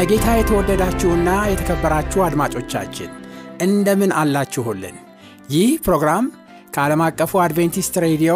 በጌታ 0.00 0.26
የተወደዳችሁና 0.36 1.30
የተከበራችሁ 1.50 2.20
አድማጮቻችን 2.26 3.08
እንደምን 3.60 4.12
አላችሁልን? 4.20 4.96
ይህ 5.50 5.70
ፕሮግራም 5.86 6.26
ከዓለም 6.74 7.02
አቀፉ 7.06 7.40
አድቬንቲስት 7.44 7.94
ሬዲዮ 8.04 8.34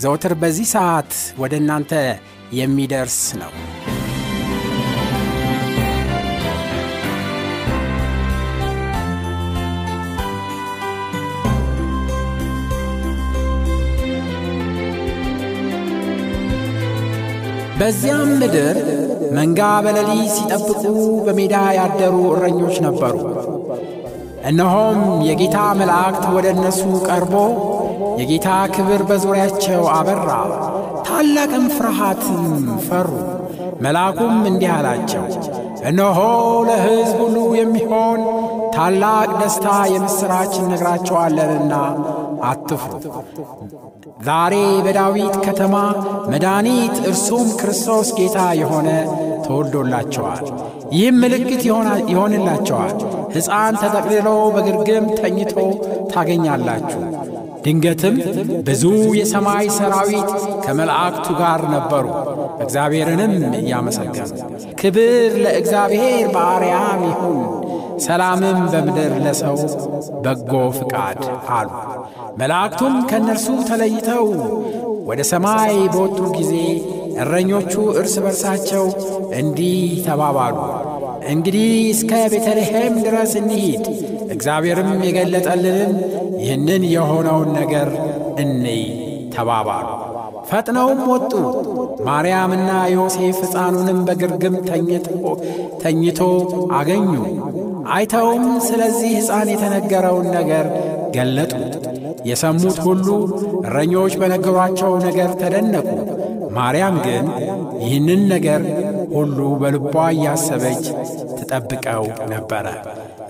ዘውትር 0.00 0.34
በዚህ 0.34 0.68
ሰዓት 0.74 1.12
ወደ 1.38 1.54
እናንተ 1.56 1.92
የሚደርስ 2.52 3.18
ነው። 3.40 3.52
በዚያም 17.80 18.30
ምድር 18.40 18.76
መንጋ 19.36 19.60
በሌሊት 19.84 20.30
ሲጠብቁ 20.34 20.82
በሜዳ 21.26 21.54
ያደሩ 21.78 22.14
እረኞች 22.32 22.76
ነበሩ። 22.86 23.16
እነሆም 24.48 24.98
የጌታ 25.28 25.58
መላእክት 25.78 26.24
ወደ 26.34 26.46
እነሱ 26.54 26.80
ቀርቦ 27.08 27.34
የጌታ 28.20 28.48
ክብር 28.74 29.02
በዙሪያቸው 29.08 29.82
አበራ፣ 29.94 30.30
ታላቅም 31.08 31.66
ፍርሃትም 31.76 32.44
ፈሩ። 32.86 33.10
መልአኩም 33.80 34.36
እንዲህ 34.50 34.70
አላቸው፣ 34.76 35.24
እነሆ 35.88 36.18
ለሕዝብ 36.68 37.18
ሁሉ 37.22 37.36
የሚሆን 37.58 38.20
ታላቅ 38.74 39.28
ደስታ 39.40 39.66
የምሥራች 39.92 40.54
እነግራቸዋለንና 40.62 41.74
አትፍሩ። 42.44 42.92
ዛሬ 44.24 44.54
በዳዊት 44.84 45.36
ከተማ 45.46 45.74
መድኃኒት 46.32 46.96
እርሱም 47.04 47.48
ክርስቶስ 47.60 48.08
ጌታ 48.18 48.38
የሆነ 48.60 48.88
ተወልዶላቸዋል። 49.46 50.44
ይህም 50.92 51.16
ምልክት 51.22 51.62
ይሆንላቸዋል፣ 52.10 52.94
ሕፃን 53.34 53.74
ተጠቅልሎ 53.82 54.28
በግርግም 54.54 55.06
ተኝቶ 55.18 55.54
ታገኛላችሁ። 56.12 57.02
ድንገትም 57.64 58.16
ብዙ 58.66 58.82
የሰማይ 59.18 59.66
ሰራዊት 59.76 60.30
ከመላእክቱ 60.64 61.28
ጋር 61.40 61.62
ነበሩ፣ 61.74 62.06
እግዚአብሔርንም 62.64 63.32
እያመሰገኑ 63.60 64.30
ክብር 64.80 65.32
ለእግዚአብሔር 65.44 66.26
በአርያም 66.34 67.00
ይሁን፣ 67.08 67.38
ሰላምም 68.04 68.58
በምድር 68.72 69.12
ለሰው 69.24 69.56
በጎ 70.24 70.52
ፍቃድ 70.78 71.20
አሉ። 71.52 71.70
መላእክቱም 72.40 72.94
ከእነርሱ 73.10 73.46
ተለይተው 73.68 74.26
ወደ 75.08 75.20
ሰማይ 75.30 75.74
በወጡ 75.92 76.18
ጊዜ 76.36 76.52
እረኞቹ 77.20 77.72
እርስ 78.00 78.14
በርሳቸው 78.24 78.84
እንዲህ 79.38 79.78
ተባባሉ፣ 80.06 80.56
እንግዲህ 81.30 81.70
እስከ 81.94 82.12
ቤተልሔም 82.32 82.94
ድረስ 83.06 83.32
እንሂድ፣ 83.40 83.84
እግዚአብሔርም 84.34 84.92
የገለጠልንን 85.06 85.92
ይህንን 86.42 86.84
የሆነውን 86.94 87.50
ነገር 87.58 87.88
እንይ 88.42 88.84
ተባባሉ። 89.34 89.86
ፈጥነውም 90.50 91.00
ወጡ። 91.10 91.32
ማርያምና 92.06 92.68
ዮሴፍ 92.92 93.38
ሕፃኑንም 93.44 93.98
በግርግም 94.06 94.54
ተኝቶ 95.82 96.20
አገኙ። 96.78 97.10
አይተውም 97.94 98.46
ስለዚህ 98.66 99.10
ሕፃን 99.18 99.48
የተነገረውን 99.52 100.28
ነገር 100.36 100.66
ገለጡ። 101.14 101.52
የሰሙት 102.28 102.78
ሁሉ 102.86 103.06
እረኞች 103.64 104.14
በነገሯቸው 104.20 104.92
ነገር 105.06 105.30
ተደነቁ። 105.40 105.86
ማርያም 106.56 106.96
ግን 107.06 107.26
ይህንን 107.82 108.22
ነገር 108.32 108.62
ሁሉ 109.14 109.38
በልቧ 109.60 109.94
እያሰበች 110.14 110.84
ትጠብቀው 111.38 112.04
ነበረ። 112.32 112.66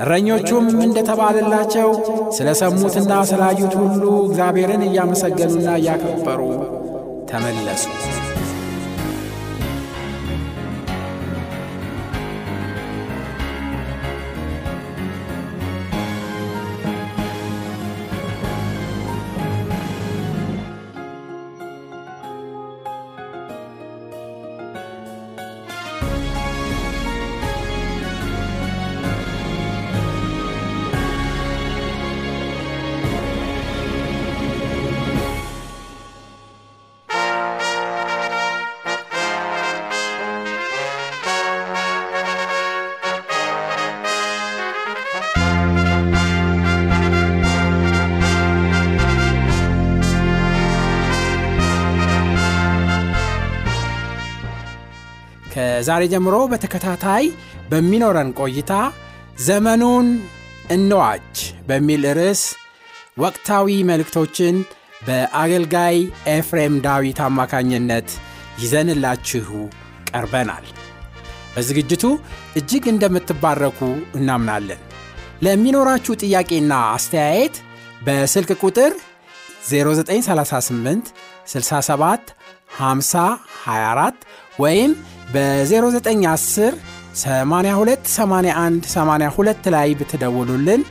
እረኞቹም 0.00 0.66
እንደተባለላቸው 0.84 1.88
ስለ 2.36 2.48
ሰሙትና 2.60 3.12
ስላዩት 3.30 3.74
ሁሉ 3.82 4.02
እግዚአብሔርን 4.26 4.84
እያመሰገኑና 4.88 5.68
እያከበሩ 5.80 6.40
ተመለሱ። 7.30 7.84
ከዛሬ 55.78 56.04
ጀምሮ 56.12 56.36
በተከታታይ 56.50 57.24
በሚኖረን 57.68 58.30
ቆይታ 58.38 58.72
ዘመኑን 59.44 60.06
እንዋጅ 60.70 61.34
በሚል 61.68 62.02
ርዕስ 62.18 62.40
ወቅታዊ 63.18 63.76
መልእክቶችን 63.90 64.56
በአገልጋይ 65.06 65.96
ኤፍሬም 66.32 66.74
ዳዊት 66.86 67.18
አማካኝነት 67.26 68.08
ይዘንላችሁ 68.62 69.46
ቀርበናል። 70.10 70.66
በዝግጅቱ 71.54 72.04
እጅግ 72.60 72.86
እንደምትባረኩ 72.92 73.80
እናምናለን። 74.18 74.82
ለሚኖራችሁ 75.42 76.16
ጥያቄና 76.22 76.72
አስተያየት 76.96 77.58
በስልክ 78.06 78.52
ቁጥር 78.62 78.94
0938 79.70 81.14
67 81.48 82.34
50 82.80 83.28
24 83.62 84.28
ወይም 84.58 84.92
በ0910 85.34 86.74
82 87.16 88.10
81 88.12 88.88
82 88.92 89.68
ላይ 89.74 89.88
ብትደውሉልን 90.00 90.82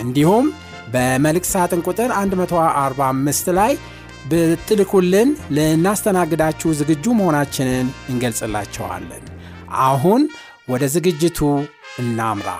እንዲሁም 0.00 0.46
በመልእክት 0.94 1.50
ሳጥን 1.52 1.82
ቁጥር 1.86 2.10
145 2.16 3.52
ላይ 3.58 3.72
ብትልኩልን 4.30 5.28
ልናስተናግዳችሁ 5.56 6.70
ዝግጁ 6.80 7.04
መሆናችንን 7.20 7.86
እንገልጽላቸዋለን። 8.10 9.24
አሁን 9.86 10.22
ወደ 10.68 10.84
ዝግጅቱ 10.94 11.38
እናምራ። 11.98 12.50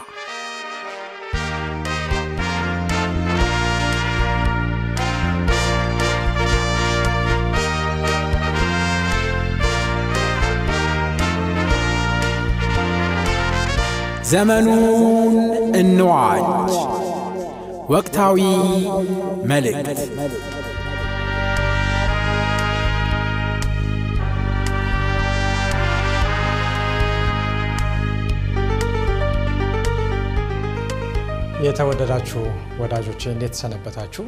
ዘመኑን 14.32 15.34
እንዋጅ 15.74 16.74
ወቅታዊ 17.90 18.38
መልእክት 19.44 19.98
የተወደዳችሁ 31.62 32.40
ወዳጆቼ 32.78 33.22
እንዴት 33.30 33.54
ሰነበታችሁ? 33.54 34.24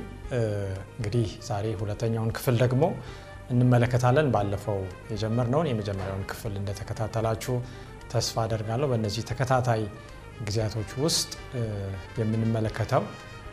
እንግዲህ 0.96 1.30
ዛሬ 1.46 1.66
ሁለተኛውን 1.74 2.30
ክፍል 2.30 2.58
ደግሞ 2.58 2.84
እንመለከታለን። 3.50 4.28
ባለፈው 4.30 4.78
የጀመርነውን 5.12 5.70
የመጀመሪያውን 5.70 6.24
ክፍል 6.30 6.54
እንደተከታተላችሁ 6.56 7.56
ተስፋ 8.12 8.36
አደርጋለሁ። 8.44 8.86
በእነዚህ 8.90 9.22
ተከታታይ 9.30 9.82
ጊዜያቶች 10.46 10.90
ውስጥ 11.04 11.30
የምንመለከተው 12.20 13.02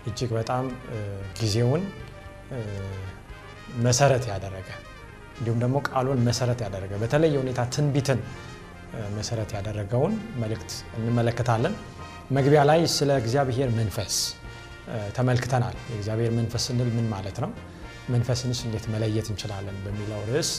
እጅግ 0.07 0.29
በጣም 0.39 0.65
ጊዜውን 1.39 1.83
መሰረት 3.85 4.23
ያደረገ 4.31 4.69
እንዲሁም 5.37 5.59
ደግሞ 5.63 5.77
ቃሉን 5.89 6.19
መሰረት 6.27 6.59
ያደረገ 6.65 6.93
በተለየ 7.03 7.35
ሁኔታ 7.43 7.61
ትንቢትን 7.75 8.19
መሰረት 9.17 9.51
ያደረገውን 9.57 10.13
መልእክት 10.41 10.71
እንመለከታለን። 10.97 11.75
መግቢያ 12.37 12.61
ላይ 12.69 12.81
ስለ 12.95 13.11
እግዚአብሔር 13.21 13.69
መንፈስ 13.77 14.15
ተመልክተናል። 15.17 15.75
የእግዚአብሔር 15.91 16.31
መንፈስ 16.39 16.63
ስንል 16.69 16.89
ምን 16.97 17.07
ማለት 17.13 17.37
ነው? 17.43 17.51
መንፈስንስ 18.09 18.59
እንዴት 18.67 18.85
መለየት 18.93 19.27
እንችላለን? 19.31 19.75
በሚለው 19.85 20.21
ርዕስ 20.29 20.51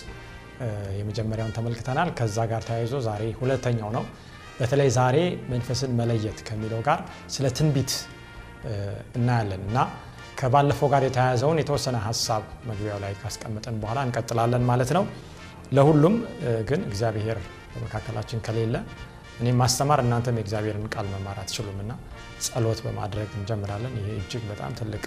የመጀመሪያውን 0.98 1.54
ተመልክተናል። 1.56 2.10
ከዛ 2.18 2.38
ጋር 2.52 2.62
ተያይዞ 2.68 2.94
ዛሬ 3.06 3.22
ሁለተኛው 3.40 3.90
ነው። 3.96 4.04
በተለይ 4.58 4.88
ዛሬ 4.96 5.16
መንፈስን 5.52 5.92
መለየት 6.00 6.38
ከሚለው 6.48 6.80
ጋር 6.88 6.98
ስለ 7.34 7.46
ትንቢት 7.58 7.92
እናያለን 9.18 9.62
እና 9.68 9.78
ከባለፈው 10.40 10.88
ጋር 10.92 11.02
የተያያዘውን 11.06 11.58
የተወሰነ 11.60 11.96
ሀሳብ 12.06 12.42
መግቢያው 12.68 12.98
ላይ 13.04 13.12
ካስቀመጠን 13.20 13.76
በኋላ 13.82 13.98
እንቀጥላለን 14.06 14.64
ማለት 14.70 14.90
ነው። 14.96 15.04
ለሁሉም 15.72 16.14
ግን 16.68 16.80
እግዚአብሔር 16.88 17.38
በመካከላችን 17.74 18.42
ከሌለ 18.46 18.76
እኔም 19.40 19.58
ማስተማር 19.62 20.00
እናንተም 20.04 20.38
የእግዚአብሔርን 20.38 20.88
ቃል 20.94 21.06
መማር 21.12 21.38
አትችሉም 21.42 21.78
እና 21.84 21.92
ጸሎት 22.46 22.80
በማድረግ 22.86 23.30
እንጀምራለን። 23.38 23.94
ይሄ 24.00 24.08
እጅግ 24.18 24.42
በጣም 24.50 24.72
ትልቅ 24.80 25.04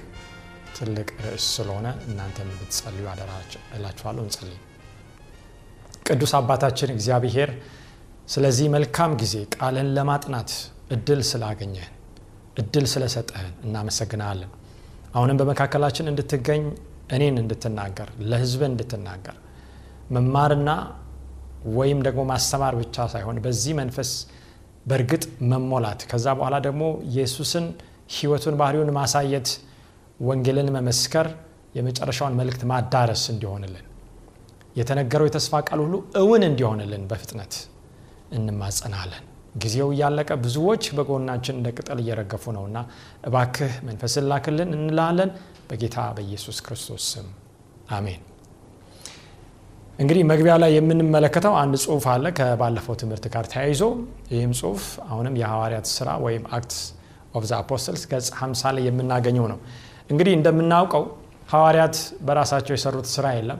ትልቅ 0.77 1.09
ርዕስ 1.25 1.45
ስለሆነ 1.57 1.87
እናንተም 2.07 2.47
እንድትጸልዩ 2.53 3.05
አደራ 3.11 3.31
እንጸልይ። 4.23 4.57
ቅዱስ 6.05 6.31
አባታችን 6.39 6.89
እግዚአብሔር 6.95 7.49
ስለዚህ 8.33 8.67
መልካም 8.75 9.11
ጊዜ 9.21 9.35
ቃልን 9.55 9.87
ለማጥናት 9.97 10.51
እድል 10.95 11.21
ስላገኘህን 11.29 11.93
እድል 12.61 12.85
ስለሰጠህን 12.91 13.53
እናመሰግናለን። 13.65 14.51
አሁንም 15.15 15.39
በመካከላችን 15.41 16.09
እንድትገኝ 16.11 16.63
እኔን 17.15 17.35
እንድትናገር 17.41 18.09
ለሕዝብን 18.29 18.71
እንድትናገር 18.71 19.35
መማርና 20.15 20.69
ወይም 21.77 21.99
ደግሞ 22.07 22.21
ማስተማር 22.31 22.73
ብቻ 22.81 23.05
ሳይሆን 23.13 23.37
በዚህ 23.45 23.73
መንፈስ 23.81 24.11
በእርግጥ 24.85 25.23
መሞላት 25.51 26.01
ከዛ 26.11 26.27
በኋላ 26.39 26.55
ደግሞ 26.67 26.83
ኢየሱስን 27.09 27.65
ሕይወቱን 28.15 28.57
ባህሪውን 28.59 28.91
ማሳየት 28.97 29.49
ወንጌልን 30.19 30.69
መመስከር 30.75 31.27
የመጨረሻውን 31.77 32.37
መልእክት 32.39 32.63
ማዳረስ 32.71 33.23
እንዲሆንልን 33.33 33.85
የተነገረው 34.75 35.27
የተስፋ 35.29 35.61
ቃል 35.67 35.79
ሁሉ 35.83 35.95
እውን 36.21 36.43
እንዲሆንልን 36.47 37.03
በፍጥነት 37.09 37.53
እንማጸናለን። 38.37 39.23
ጊዜው 39.63 39.89
እያለቀ 39.93 40.29
ብዙዎች 40.43 40.85
በጎናችን 40.97 41.55
እንደ 41.59 41.67
ቅጠል 41.77 41.99
እየረገፉ 42.03 42.53
ነውና 42.55 42.77
እባክህ 43.27 43.73
መንፈስን 43.87 44.25
ላክልን 44.31 44.71
እንላለን። 44.77 45.29
በጌታ 45.69 45.97
በኢየሱስ 46.17 46.57
ክርስቶስ 46.65 47.03
ስም 47.13 47.27
አሜን። 47.97 48.21
እንግዲህ 49.99 50.23
መግቢያ 50.31 50.53
ላይ 50.61 50.71
የምንመለከተው 50.75 51.53
አንድ 51.59 51.75
ጽሁፍ 51.83 52.05
አለ 52.13 52.25
ከባለፈው 52.37 52.95
ትምህርት 53.01 53.25
ጋር 53.35 53.45
ተያይዞ 53.53 53.81
ይህም 54.33 54.53
ጽሁፍ 54.59 54.81
አሁንም 55.07 55.35
የሐዋርያት 55.41 55.87
ስራ 55.93 56.09
ወይም 56.25 56.43
Acts 56.57 56.79
of 57.35 57.45
the 57.49 57.55
Apostles 57.59 58.03
ገጽ 58.11 58.27
50 58.39 58.73
ላይ 58.75 58.83
የምናገኘው 58.89 59.45
ነው። 59.53 59.59
እንግዲህ 60.11 60.33
እንደምናውቀው 60.39 61.03
ሐዋርያት 61.49 61.95
በራሳቸው 62.27 62.73
የሰሩት 62.75 63.07
ስራ 63.15 63.25
የለም። 63.37 63.59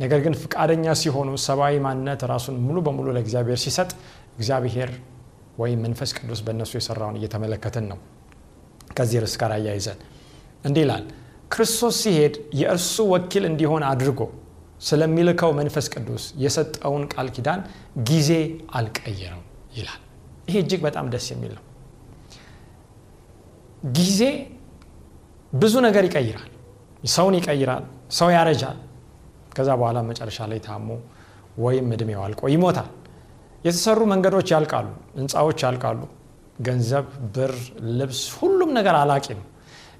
ነገር 0.00 0.20
ግን 0.24 0.34
ፍቃደኛ 0.42 0.84
ሲሆኑ 1.00 1.30
ሰብአዊ 1.44 1.74
ማንነት 1.84 2.20
ራሱን 2.30 2.56
ሙሉ 2.66 2.78
በሙሉ 2.86 3.08
ለእግዚአብሔር 3.16 3.58
ሲሰጥ 3.64 3.90
እግዚአብሔር 4.36 4.90
ወይም 5.58 5.80
መንፈስ 5.84 6.10
ቅዱስ 6.18 6.40
በእነሱ 6.46 6.72
የሰራውን 6.78 7.16
እየተመለከትን 7.18 7.84
ነው። 7.90 7.98
ከዚህ 8.96 9.18
ርዕስ 9.24 9.34
ጋር 9.40 9.52
አያይዘን 9.56 9.98
እንዲህ 10.64 10.82
ይላል። 10.84 11.04
ክርስቶስ 11.52 11.96
ሲሄድ 12.02 12.34
የእርሱ 12.60 12.96
ወኪል 13.12 13.44
እንዲሆን 13.50 13.82
አድርጎ 13.88 14.20
ስለሚልከው 14.80 15.50
መንፈስ 15.58 15.86
ቅዱስ 15.94 16.24
የሰጠውን 16.44 17.02
ቃል 17.12 17.28
ኪዳን 17.34 17.60
ጊዜ 18.08 18.30
አልቀየረው 18.78 19.42
ይላል። 19.76 20.00
ይሄ 20.48 20.56
እጅግ 20.62 20.80
በጣም 20.86 21.06
ደስ 21.12 21.26
የሚል 21.32 21.52
ነው። 21.58 21.64
ጊዜ 23.92 24.20
ብዙ 25.52 25.74
ነገር 25.86 26.04
ይቀይራል። 26.08 26.50
ሰውን 27.10 27.34
ይቀይራል። 27.38 27.84
ሰው 28.12 28.28
ያረጃል። 28.34 28.78
ከዛ 29.52 29.70
በኋላ 29.80 29.98
መጨረሻ 30.08 30.38
ላይ 30.50 30.60
ታሞ 30.66 30.88
ወይም 31.58 31.88
እድሜው 31.94 32.20
አልቆ 32.26 32.42
ይሞታል። 32.52 32.90
የተሰሩ 33.64 34.00
መንገዶች 34.12 34.48
ያልቃሉ፣ 34.54 34.86
ህንፃዎች 35.18 35.58
ያልቃሉ፣ 35.66 36.00
ገንዘብ፣ 36.66 37.06
ብር፣ 37.34 37.52
ልብስ፣ 37.98 38.22
ሁሉም 38.38 38.70
ነገር 38.78 38.94
አላቂ 39.00 39.26
ነው። 39.38 39.46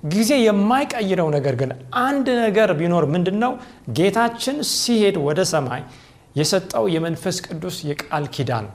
ጊዜ 0.06 0.30
የማይቀይረው 0.44 1.28
ነገር 1.34 1.54
ግን 1.60 1.70
አንድ 2.02 2.28
ነገር 2.44 2.70
ቢኖር 2.80 3.04
ምንድን 3.14 3.36
ነው? 3.44 3.52
ጌታችን 3.98 4.56
ሲሄድ 4.74 5.16
ወደ 5.26 5.40
ሰማይ 5.52 5.82
የሰጠው 6.36 6.84
የመንፈስ 6.94 7.36
ቅዱስ 7.46 7.76
የቃል 7.88 8.24
ኪዳን 8.34 8.66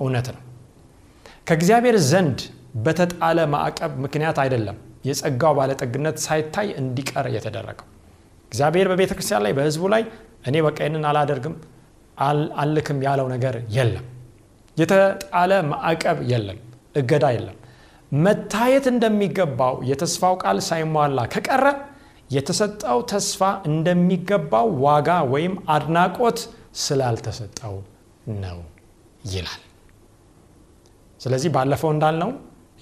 እውነት 0.00 0.28
ነው። 0.34 0.42
ከእግዚአብሔር 1.48 1.96
ዘንድ 2.10 2.40
በተጣለ 2.84 3.38
ማዕቀብ 3.54 3.92
ምክንያት 4.04 4.38
አይደለም 4.42 4.76
የጸጋው 5.04 5.52
ባለጠግነት 5.58 6.16
ሳይታይ 6.24 6.68
እንዲቀር 6.80 7.26
የተደረገው። 7.36 7.86
እግዚአብሔር 8.52 8.86
በቤተ 8.90 9.12
ክርስቲያን 9.16 9.42
ላይ 9.46 9.52
በህዝቡ 9.58 9.84
ላይ 9.94 10.02
እኔ 10.48 10.56
በቃ 10.66 10.78
ይህንን 10.82 11.04
አላደርግም 11.10 11.54
አልክም 12.62 12.98
ያለው 13.06 13.26
ነገር 13.34 13.54
የለም። 13.76 14.06
የተጣለ 14.76 15.52
ማዕቀብ 15.70 16.18
የለም። 16.30 16.58
እገዳ 17.00 17.24
የለም። 17.36 17.56
መታየት 18.12 18.86
እንደሚገባው 18.92 19.74
የተስፋው 19.90 20.34
ቃል 20.42 20.58
ሳይሟላ 20.68 21.20
ከቀረ 21.34 21.66
የተሰጠው 22.30 22.98
ተስፋ 23.12 23.40
እንደሚገባው 23.70 24.68
ዋጋ 24.84 25.10
ወይም 25.32 25.54
አድናቆት 25.74 26.38
ስላልተሰጠው 26.84 27.76
ነው 28.42 28.58
ይላል። 29.32 29.62
ስለዚህ 31.20 31.50
ባለፈው 31.56 31.90
እንዳልነው 31.94 32.30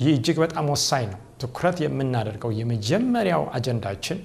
ይህ 0.00 0.10
እጅግ 0.16 0.36
በጣም 0.44 0.66
ወሳኝ 0.72 1.04
ነው። 1.12 1.20
ትኩረት 1.38 1.78
የምናደርገው 1.84 2.50
የመጀመሪያው 2.58 3.42
አጀንዳችን 3.56 4.18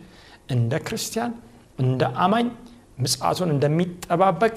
እንደ 0.49 0.73
ክርስቲያን 0.87 1.31
እንደ 1.79 2.03
አማኝ 2.23 2.47
ምጽአቱን 2.97 3.49
እንደሚጠባበቅ 3.53 4.55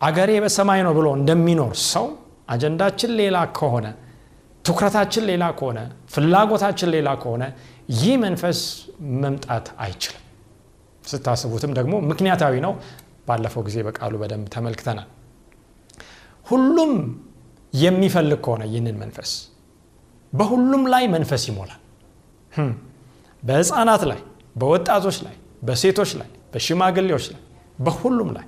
አገሬ 0.00 0.30
በሰማይ 0.44 0.80
ነው 0.86 0.92
ብሎ 0.98 1.08
እንደሚኖር 1.18 1.74
ሰው 1.86 2.06
አጀንዳችን 2.48 3.10
ሌላ 3.20 3.36
ከሆነ 3.58 3.86
ትኩረታችን 4.64 5.24
ሌላ 5.30 5.44
ከሆነ 5.58 5.78
ፍላጎታችን 6.14 6.90
ሌላ 6.94 7.08
ከሆነ 7.22 7.44
ይህ 8.00 8.14
መንፈስ 8.24 8.58
መምጣት 9.22 9.66
አይችልም። 9.84 10.18
ስታስቡትም 11.02 11.72
ደግሞ 11.78 11.94
ምክንያታዊ 12.10 12.54
ነው። 12.66 12.72
ባለፈው 13.28 13.62
ጊዜ 13.66 13.78
በቃሉ 13.86 14.14
በደንብ 14.22 14.46
ተመልክተናል። 14.54 15.08
ሁሉም 16.46 16.92
የሚፈልግ 17.74 18.40
ከሆነ 18.44 18.62
ይህንን 18.70 18.96
መንፈስ 19.02 19.30
በሁሉም 20.32 20.82
ላይ 20.92 21.04
መንፈስ 21.14 21.42
ይሞላል። 21.50 21.80
በህፃናት 23.42 24.02
ላይ፣ 24.10 24.20
በወጣቶች 24.56 25.18
ላይ፣ 25.26 25.36
በሴቶች 25.62 26.10
ላይ፣ 26.20 26.28
በሽማግሌዎች 26.52 27.26
ላይ፣ 27.32 27.40
በሁሉም 27.78 28.30
ላይ 28.36 28.46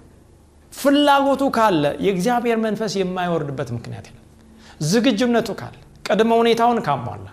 ፍላጎቱ 0.72 1.42
ካለ 1.56 1.84
የእግዚአብሔር 2.06 2.58
መንፈስ 2.64 2.92
የማይወርድበት 3.00 3.68
ምክንያት 3.76 4.06
የለም። 4.08 4.20
ዝግጁነቱ 4.84 5.48
ካለ 5.60 5.76
ቅድመ 6.06 6.30
ሁኔታውን 6.40 6.78
ካሟላ 6.86 7.26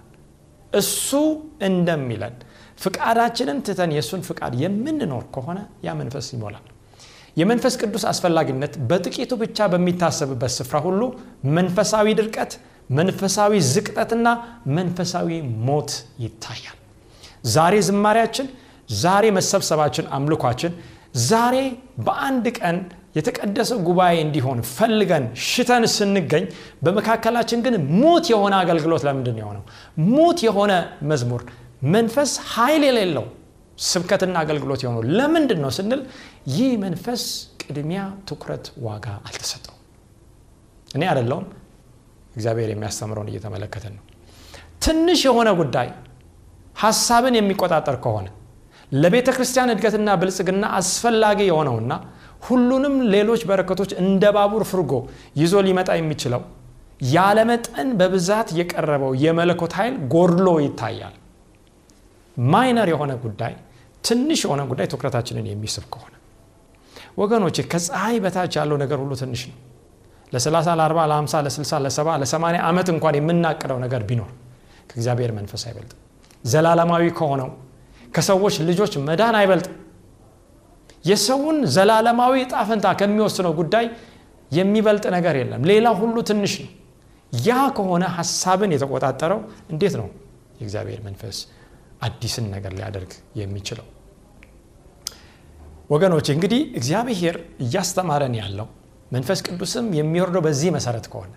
እሱ 0.73 1.09
እንደሚለን 1.67 2.35
ፍቃዳችንን 2.79 3.57
ትተን 3.65 3.91
የእሱን 3.95 4.21
ፍቃድ 4.27 4.53
የምንኖር 4.61 5.23
ከሆነ 5.35 5.57
ያ 5.83 5.95
መንፈስ 5.99 6.27
ይሞላል። 6.35 6.65
የመንፈስ 7.37 7.73
ቅዱስ 7.81 8.03
አስፈላጊነት 8.11 8.73
በጥቂቱ 8.89 9.31
ብቻ 9.41 9.67
በሚታሰብበት 9.73 10.53
ስፍራ 10.57 10.77
ሁሉ 10.85 11.01
መንፈሳዊ 11.57 12.07
ድርቀት፣ 12.19 12.53
መንፈሳዊ 12.89 13.53
ዝቅጠትና 13.69 14.27
መንፈሳዊ 14.77 15.29
ሞት 15.67 15.91
ይታያል። 16.23 16.77
ዛሬ 17.49 17.75
ዝማሪያችን፣ 17.87 18.47
ዛሬ 19.01 19.25
መሰብሰባችን፣ 19.37 20.05
አምልኳችን 20.15 20.71
ዛሬ 21.25 21.55
በአንድ 22.05 22.45
ቀን 22.59 22.77
የተቀደሰ 23.17 23.71
ጉባኤ 23.87 24.15
እንዲሆን 24.25 24.59
ፈልገን 24.75 25.23
ሽተን 25.45 25.83
ስንገኝ 25.95 26.43
በመካከላችን 26.85 27.59
ግን 27.65 27.75
ሙት 27.97 28.25
የሆነ 28.33 28.53
አገልግሎት 28.61 29.03
ለምንድን 29.07 29.37
የሆነው? 29.41 29.63
ሙት 30.11 30.39
የሆነ 30.47 30.71
መዝሙር፣ 31.09 31.41
መንፈስ 31.95 32.31
ኃይል 32.53 32.83
የሌለው 32.87 33.25
ስብከትና 33.85 34.35
አገልግሎት 34.43 34.81
የሆነው 34.83 35.03
ለምንድን 35.17 35.59
ነው 35.63 35.71
ስንል 35.77 36.01
ይህ 36.55 36.71
መንፈስ 36.83 37.23
ቅድሚያ 37.63 38.01
ትኩረት 38.29 38.65
ዋጋ 38.85 39.07
አልተሰጠው። 39.27 39.75
እኔ 40.95 41.03
አይደለውም 41.11 41.45
እግዚአብሔር 42.35 42.69
የሚያስተምረውን 42.71 43.29
እየተመለከተን 43.31 43.93
ነው። 43.97 44.03
ትንሽ 44.85 45.19
የሆነ 45.27 45.49
ጉዳይ 45.59 45.89
ሀሳብን 46.81 47.35
የሚቆጣጠር 47.37 47.97
ከሆነ 48.03 48.27
ለቤተ 48.91 49.29
ክርስቲያን 49.35 49.71
እድገትና 49.73 50.09
ብልጽግና 50.21 50.65
አስፈላጊ 50.79 51.39
የሆነውና 51.49 51.93
ሁሉንም 52.47 52.95
ሌሎች 53.13 53.41
በረከቶች 53.49 53.91
እንደ 54.03 54.23
ባቡር 54.35 54.63
ፍርጎ 54.71 54.93
ይዞ 55.41 55.55
ሊመጣ 55.67 55.89
የሚችለው 55.99 56.41
ያለመጠን 57.11 57.89
በብዛት 57.99 58.49
የቀረበው 58.59 59.11
የመለኮት 59.23 59.73
ኃይል 59.77 59.95
ጎድሎ 60.13 60.47
ይታያል። 60.65 61.15
ማይነር 62.37 62.89
የሆነ 62.91 63.11
ጉዳይ 63.23 63.53
ትንሽ 64.03 64.39
የሆነ 64.45 64.61
ጉዳይ 64.71 64.87
ትኩረታችንን 64.91 65.47
የሚስብ 65.49 65.85
ከሆነ 65.93 66.13
ወገኖቼ 67.21 67.57
ከፀሐይ 67.71 68.17
በታች 68.23 68.53
ያለው 68.59 68.77
ነገር 68.83 68.99
ሁሉ 69.03 69.13
ትንሽ 69.21 69.41
ነው። 69.49 69.57
ለ30 70.31 70.75
ለ40 70.81 71.07
ለ50 71.11 71.41
ለ60 71.47 71.81
ለ70 71.85 72.13
ለ80 72.23 72.61
ዓመት 72.69 72.87
እንኳን 72.93 73.15
የምናቅደው 73.19 73.79
ነገር 73.85 74.03
ቢኖር 74.09 74.29
ከእግዚአብሔር 74.89 75.31
መንፈስ 75.37 75.63
አይበልጥም። 75.67 75.99
ዘላለማዊ 76.45 77.03
ከሆነው 77.17 77.49
ከሰዎች 78.15 78.55
ልጆች 78.69 78.93
መዳን 79.07 79.35
አይበልጥም። 79.39 79.75
የሰውን 81.05 81.57
ዘላለማዊ 81.75 82.33
ዕጣ 82.43 82.55
ፈንታ 82.69 82.87
ከሚወስነው 82.99 83.53
ጉዳይ 83.59 83.85
የሚበልጥ 84.51 85.05
ነገር 85.15 85.35
የለም። 85.41 85.61
ሌላ 85.71 85.87
ሁሉ 85.99 86.15
ትንሽ 86.29 86.53
ነው። 86.63 86.71
ያ 87.41 87.57
ከሆነ 87.77 88.03
ሀሳብን 88.17 88.71
የተቆጣጠረው 88.75 89.39
እንዴት 89.71 89.93
ነው 90.01 90.07
የእግዚአብሔር 90.57 90.99
መንፈስ 91.05 91.37
አዲስን 92.01 92.45
ነገር 92.53 92.71
ሊያደርግ 92.77 93.11
የሚችለው? 93.39 93.87
ወገኖች 95.89 96.27
እንግዲህ 96.33 96.61
እግዚአብሔር 96.79 97.35
እያስተማረን 97.63 98.35
ያለው 98.41 98.67
መንፈስ 99.11 99.39
ቅዱስም 99.47 99.87
የሚወርደው 99.97 100.43
በዚህ 100.45 100.69
መሰረት 100.77 101.05
ከሆነ 101.13 101.33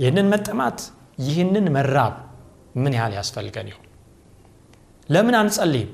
ይህንን 0.00 0.28
መጠማት 0.32 0.78
ይህንን 1.26 1.66
መራብ 1.74 2.14
ምን 2.76 2.92
ያህል 2.98 3.12
ያስፈልገን 3.18 3.66
ይሆን? 3.72 3.80
ለምን 5.08 5.34
አንጸልይም? 5.34 5.90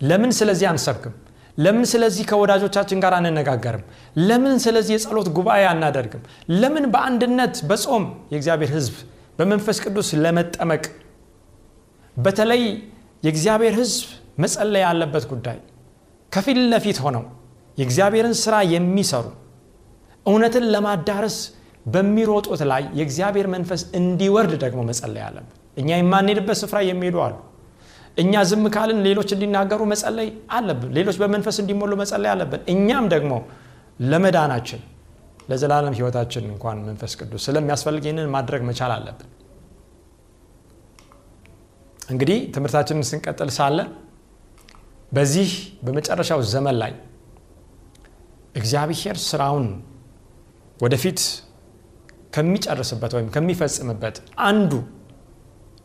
ለምን 0.00 0.32
ስለዚህ 0.32 0.66
አንሰብክም? 0.70 1.14
ለምን 1.58 1.84
ስለዚህ 1.86 2.24
ከወዳጆቻችን 2.30 2.98
ጋር 3.04 3.12
አንነጋገርም? 3.18 3.82
ለምን 4.20 4.54
ስለዚህ 4.58 4.92
የጸሎት 4.96 5.28
ጉባኤ 5.36 5.62
አናደርግም? 5.70 6.22
ለምን 6.54 6.84
በአንድነት 6.94 7.54
በጾም 7.70 8.04
የእግዚአብሔር 8.32 8.70
ሕዝብ 8.76 8.96
በመንፈስ 9.38 9.78
ቅዱስ 9.84 10.08
ለመጠመቅ 10.24 10.84
በተለይ 12.16 12.62
የእግዚአብሔር 13.22 13.74
ሕዝብ 13.78 14.08
መጸለይ 14.38 14.82
ያለበት 14.84 15.24
ጉዳይ 15.32 15.58
ከፊት 16.32 16.58
ለፊት 16.72 16.98
ሆነው 17.04 17.24
የእግዚአብሔርን 17.78 18.34
ስራ 18.42 18.54
የሚሰሩ 18.72 19.26
እውነትን 20.26 20.64
ለማዳረስ 20.74 21.36
በሚሮጡት 21.86 22.60
ላይ 22.70 22.82
የእግዚአብሔር 22.98 23.46
መንፈስ 23.54 23.82
እንዲወርድ 23.98 24.52
ደግሞ 24.62 24.80
መጸለይ 24.90 25.22
አለብን። 25.26 25.50
እኛ 25.76 25.88
የማንሄድበት 25.98 26.58
ስፍራ 26.62 26.78
የሚሄዱ 26.88 27.16
አሉ። 27.24 27.34
እኛ 28.16 28.42
ዝም 28.48 28.64
ካልን 28.74 28.98
ሌሎች 29.06 29.30
እንዲናገሩ 29.36 29.80
መጸለይ 29.92 30.28
አለብን። 30.56 30.90
ሌሎች 30.98 31.16
በመንፈስ 31.22 31.56
እንዲሞሉ 31.62 31.92
መጸለይ 32.02 32.30
አለብን። 32.34 32.60
እኛም 32.74 33.06
ደግሞ 33.14 33.32
ለመዳናችን 34.04 34.82
ለዘላለም 35.50 35.94
ህይወታችን 35.98 36.44
እንኳን 36.50 36.78
መንፈስ 36.86 37.12
ቅዱስ 37.20 37.42
ስለሚያስፈልግ 37.48 38.04
ይህንን 38.06 38.28
ማድረግ 38.34 38.62
መቻል 38.68 38.92
አለብን። 38.96 39.30
እንግዲህ 42.08 42.38
ትምህርታችንን 42.54 43.06
ስንቀጥል 43.10 43.50
ሳለ 43.58 43.78
በዚህ 45.12 45.50
በመጨረሻው 45.84 46.40
ዘመን 46.52 46.76
ላይ 46.82 46.92
እግዚአብሔር 48.54 49.16
ስራውን 49.28 49.66
ወደፊት 50.80 51.20
ከሚጨርስበት 52.34 53.12
ወይም 53.16 53.28
ከሚፈጽምበት 53.34 54.16
አንዱ 54.48 54.72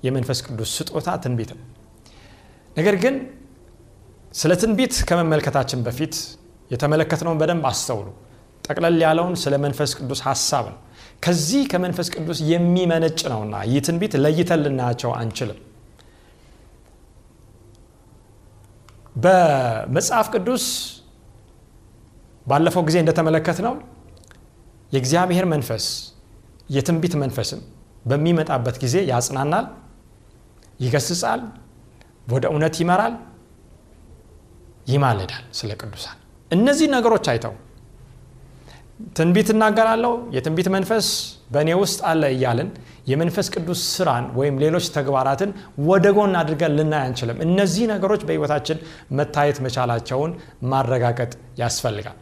የመንፈስ 0.04 0.40
ቅዱስ 0.48 0.70
ስጦታ 0.78 1.10
ትንቢት 1.24 1.52
ነው። 1.56 1.66
ነገር 2.78 2.96
ግን 3.04 3.16
ስለ 4.32 4.52
ትንቢት 4.62 4.96
ከመመልከታችን 5.10 5.80
በፊት 5.86 6.16
የተመለከትነውን 6.72 7.40
በደንብ 7.42 7.64
አስተውሉ። 7.70 8.08
ጠቅለል 8.64 8.98
ያለውን 9.04 9.36
ስለ 9.44 9.54
መንፈስ 9.64 9.92
ቅዱስ 10.00 10.20
ሀሳብ 10.28 10.66
ነው። 10.74 10.80
ከዚህ 11.24 11.62
ከመንፈስ 11.72 12.08
ቅዱስ 12.16 12.40
የሚመነጭ 12.50 13.20
ነውና 13.32 13.56
ይህ 13.70 13.82
ትንቢት 13.88 14.14
ለይተን 14.24 14.62
ልናያቸው 14.66 15.12
አንችልም። 15.20 15.60
በመጽሐፍ 19.16 20.28
ቅዱስ 20.36 20.66
ባለፈው 22.46 22.84
ጊዜ 22.88 22.98
እንደተመለከት 23.04 23.58
ነው 23.66 23.74
የእግዚአብሔር 24.92 25.46
መንፈስ 25.54 25.86
የትንቢት 26.70 27.14
መንፈስም 27.24 27.62
በሚመጣበት 28.06 28.76
ጊዜ 28.84 28.96
ያጽናናል፣ 29.12 29.66
ይገስጻል፣ 30.80 31.42
ወደ 32.30 32.46
እውነት 32.52 32.76
ይመራል፣ 32.82 33.14
ይማልዳል 34.88 35.44
ስለ 35.58 35.72
ቅዱሳን። 35.82 36.18
እነዚህ 36.52 36.88
ነገሮች 36.96 37.26
አይተው 37.32 37.54
ትንቢት 39.18 39.50
እናገራለሁ 39.54 40.14
የትንቢት 40.36 40.68
መንፈስ 40.76 41.08
በእኔ 41.54 41.70
ውስጥ 41.82 42.00
አለ 42.10 42.24
እያልን 42.34 42.70
የመንፈስ 43.08 43.48
ቅዱስ 43.54 43.82
ስራን 43.94 44.26
ወይም 44.40 44.56
ሌሎች 44.64 44.86
ተግባራትን 44.96 45.52
ወደ 45.88 46.06
ጎን 46.18 46.34
አድርገን 46.40 46.74
ልናይ 46.78 47.04
አንችልም። 47.06 47.38
እነዚህ 47.46 47.86
ነገሮች 47.94 48.22
በሕይወታችን 48.28 48.78
መታየት 49.20 49.60
መቻላቸውን 49.66 50.32
ማረጋገጥ 50.72 51.32
ያስፈልጋል። 51.62 52.18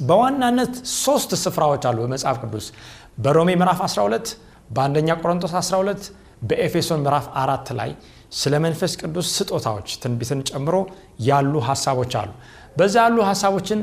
በዋናነት 0.00 0.72
ሶስት 0.98 1.30
ስፍራዎች 1.42 1.84
አሉ 1.90 1.98
በመጽሐፍ 2.04 2.38
ቅዱስ 2.44 2.66
በሮሜ 3.24 3.50
ምዕራፍ 3.60 3.80
12 3.86 4.32
በአንደኛ 4.70 5.10
ቆሮንቶስ 5.20 5.52
12 5.60 6.08
በኤፌሶን 6.48 7.02
ምዕራፍ 7.04 7.26
አራት 7.42 7.68
ላይ 7.78 7.90
ስለ 8.36 8.54
መንፈስ 8.64 8.92
ቅዱስ 9.00 9.26
ስጦታዎች 9.36 9.88
ትንቢትን 10.02 10.40
ጨምሮ 10.50 10.76
ያሉ 11.26 11.54
ሀሳቦች 11.68 12.14
አሉ። 12.20 12.30
በዛ 12.78 12.94
ያሉ 13.04 13.18
ሀሳቦችን 13.28 13.80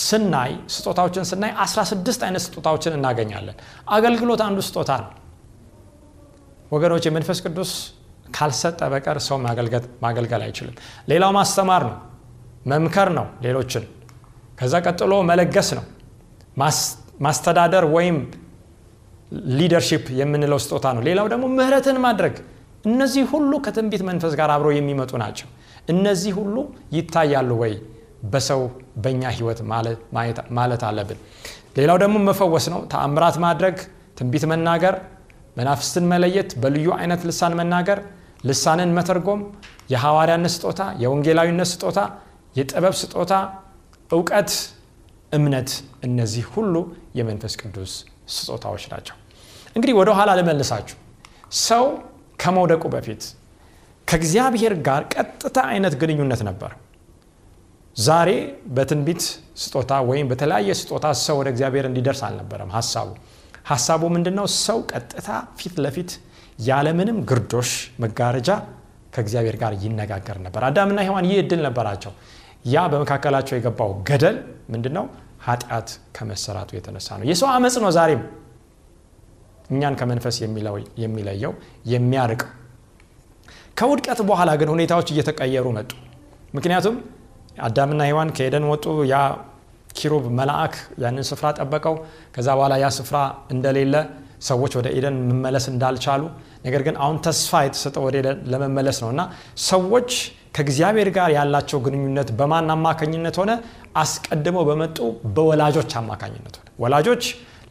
ስናይ 0.00 0.52
ስጦታዎችን 0.74 1.24
ስናይ 1.30 1.52
16 1.64 2.24
አይነት 2.26 2.42
ስጦታዎችን 2.46 2.94
እናገኛለን። 2.98 3.56
አገልግሎት 3.96 4.40
አንዱ 4.46 4.58
ስጦታ 4.68 4.90
ነው። 5.02 5.10
ወገኖች 6.72 7.04
የመንፈስ 7.08 7.38
ቅዱስ 7.46 7.70
ካልሰጠ 8.36 8.80
በቀር 8.92 9.18
ሰው 9.26 9.36
ማገልገል 10.04 10.42
አይችልም። 10.46 10.76
ሌላው 11.10 11.32
ማስተማር 11.38 11.82
ነው፣ 11.88 11.96
መምከር 12.72 13.08
ነው 13.18 13.26
ሌሎችን። 13.44 13.84
ከዛ 14.58 14.74
ቀጥሎ 14.86 15.14
መለገስ 15.30 15.68
ነው፣ 15.78 15.84
ማስተዳደር 17.20 17.84
ወይም 17.96 18.16
ሊደርሺፕ 19.58 20.04
የምንለው 20.18 20.58
ስጦታ 20.64 20.86
ነው። 20.96 21.02
ሌላው 21.08 21.26
ደግሞ 21.32 21.44
ምህረትን 21.56 21.98
ማድረግ። 22.04 22.34
እነዚህ 22.84 23.24
ሁሉ 23.32 23.52
ከትንቢት 23.64 24.02
መንፈስ 24.08 24.32
ጋር 24.40 24.50
አብረው 24.54 24.72
የሚመጡ 24.76 25.12
ናቸው። 25.22 25.48
እነዚህ 25.88 26.32
ሁሉ 26.38 26.56
ይታያሉ 26.96 27.50
ወይ 27.62 27.74
በሰው 28.32 28.62
በእኛ 29.02 29.22
ህይወት 29.36 29.58
ማለት 30.58 30.82
አለብን። 30.88 31.18
ሌላው 31.78 31.98
ደግሞ 32.02 32.16
መፈወስ 32.28 32.66
ነው። 32.72 32.80
ተአምራት 32.92 33.36
ማድረግ፣ 33.44 33.76
ትንቢት 34.18 34.44
መናገር፣ 34.52 34.94
መናፍስትን 35.56 36.04
መለየት፣ 36.12 36.50
በልዩ 36.62 36.86
አይነት 36.98 37.20
ልሳን 37.28 37.52
መናገር፣ 37.60 37.98
ልሳንን 38.44 38.90
መተርጎም፣ 38.96 39.40
የሐዋርያነት 39.92 40.52
ስጦታ፣ 40.56 40.80
የወንጌላዊነት 41.02 41.68
ስጦታ፣ 41.72 41.98
የጥበብ 42.56 42.94
ስጦታ፣ 43.00 43.32
እውቀት፣ 44.10 44.50
እምነት፣ 45.32 45.70
እነዚህ 46.06 46.44
ሁሉ 46.54 46.74
የመንፈስ 47.18 47.54
ቅዱስ 47.62 47.92
ስጦታዎች 48.34 48.84
ናቸው። 48.92 49.16
እንግዲህ 49.76 49.94
ወደ 50.00 50.10
ኋላ 50.18 50.30
ልመልሳችሁ። 50.38 50.96
ሰው 51.64 51.84
ከመውደቁ 52.44 52.84
በፊት 52.94 53.22
ከእግዚአብሔር 54.08 54.74
ጋር 54.86 55.02
ቀጥታ 55.14 55.58
አይነት 55.70 55.94
ግንኙነት 56.00 56.40
ነበር። 56.48 56.72
ዛሬ 57.96 58.30
በትንቢት 58.76 59.22
ስጦታ 59.62 59.92
ወይም 60.08 60.26
በተለያየ 60.30 60.70
ስጦታ 60.80 61.06
ሰው 61.22 61.36
ወደ 61.40 61.48
እግዚአብሔር 61.54 61.84
እንዲደርስ 61.90 62.20
አልነበረም 62.28 62.70
ሀሳቡ። 62.76 63.08
ሀሳቡ 63.70 64.02
ምንድን 64.14 64.34
ነው? 64.38 64.46
ሰው 64.64 64.78
ቀጥታ 64.90 65.28
ፊት 65.58 65.76
ለፊት 65.84 66.10
ያለምንም 66.60 67.18
ግርዶሽ 67.30 67.70
መጋረጃ 68.02 68.48
ከእግዚአብሔር 69.14 69.56
ጋር 69.62 69.72
ይነጋገር 69.84 70.38
ነበር። 70.46 70.62
አዳምና 70.68 70.98
ሔዋን 71.06 71.26
ይህ 71.28 71.38
እድል 71.42 71.60
ነበራቸው። 71.66 72.12
ያ 72.66 72.82
በመካከላቸው 72.92 73.54
የገባው 73.56 73.90
ገደል 74.08 74.36
ምንድን 74.72 74.94
ነው? 74.98 75.06
ኃጢአት 75.46 75.88
ከመሰራቱ 76.16 76.70
የተነሳ 76.76 77.08
ነው። 77.18 77.26
የሰው 77.30 77.48
አመፅ 77.54 77.74
ነው 77.84 77.90
ዛሬም 77.96 78.22
እኛን 79.70 79.94
ከመንፈስ 80.00 80.36
የሚለየው 81.02 81.52
የሚያርቀው። 81.92 82.50
ከውድቀት 83.78 84.20
በኋላ 84.28 84.50
ግን 84.60 84.68
ሁኔታዎች 84.74 85.08
እየተቀየሩ 85.12 85.66
መጡ። 85.76 85.90
ምክንያቱም 86.56 86.96
አዳምና 87.66 88.02
ሔዋን 88.08 88.30
ከኤደን 88.36 88.64
ወጡ። 88.72 88.84
ያ 89.10 89.16
ኪሩብ 89.98 90.24
መልአክ 90.38 90.74
ያንን 91.02 91.24
ስፍራ 91.28 91.46
ጠበቀው። 91.58 91.94
ከዛ 92.34 92.48
በኋላ 92.58 92.74
ያ 92.82 92.88
ስፍራ 92.96 93.16
እንደሌለ 93.54 93.94
ሰዎች 94.42 94.72
ወደ 94.78 94.86
ኤደን 94.96 95.16
መመለስ 95.28 95.64
እንዳልቻሉ፣ 95.72 96.22
ነገር 96.64 96.82
ግን 96.86 96.96
አሁን 97.02 97.16
ተስፋ 97.26 97.62
የተሰጠው 97.66 98.02
ወደ 98.06 98.16
ኤደን 98.20 98.38
ለመመለስ 98.52 98.98
ነው 99.04 99.10
እና 99.14 99.22
ሰዎች 99.68 100.10
ከእግዚአብሔር 100.56 101.08
ጋር 101.16 101.28
ያላቸው 101.36 101.78
ግንኙነት 101.86 102.28
በማን 102.38 102.68
አማካኝነት 102.74 103.36
ሆነ? 103.40 103.52
አስቀድመው 103.96 104.64
በመጡ 104.68 104.98
በወላጆች 105.36 105.92
አማካኝነት 106.00 106.54
ሆነ። 106.58 106.68
ወላጆች 106.84 107.24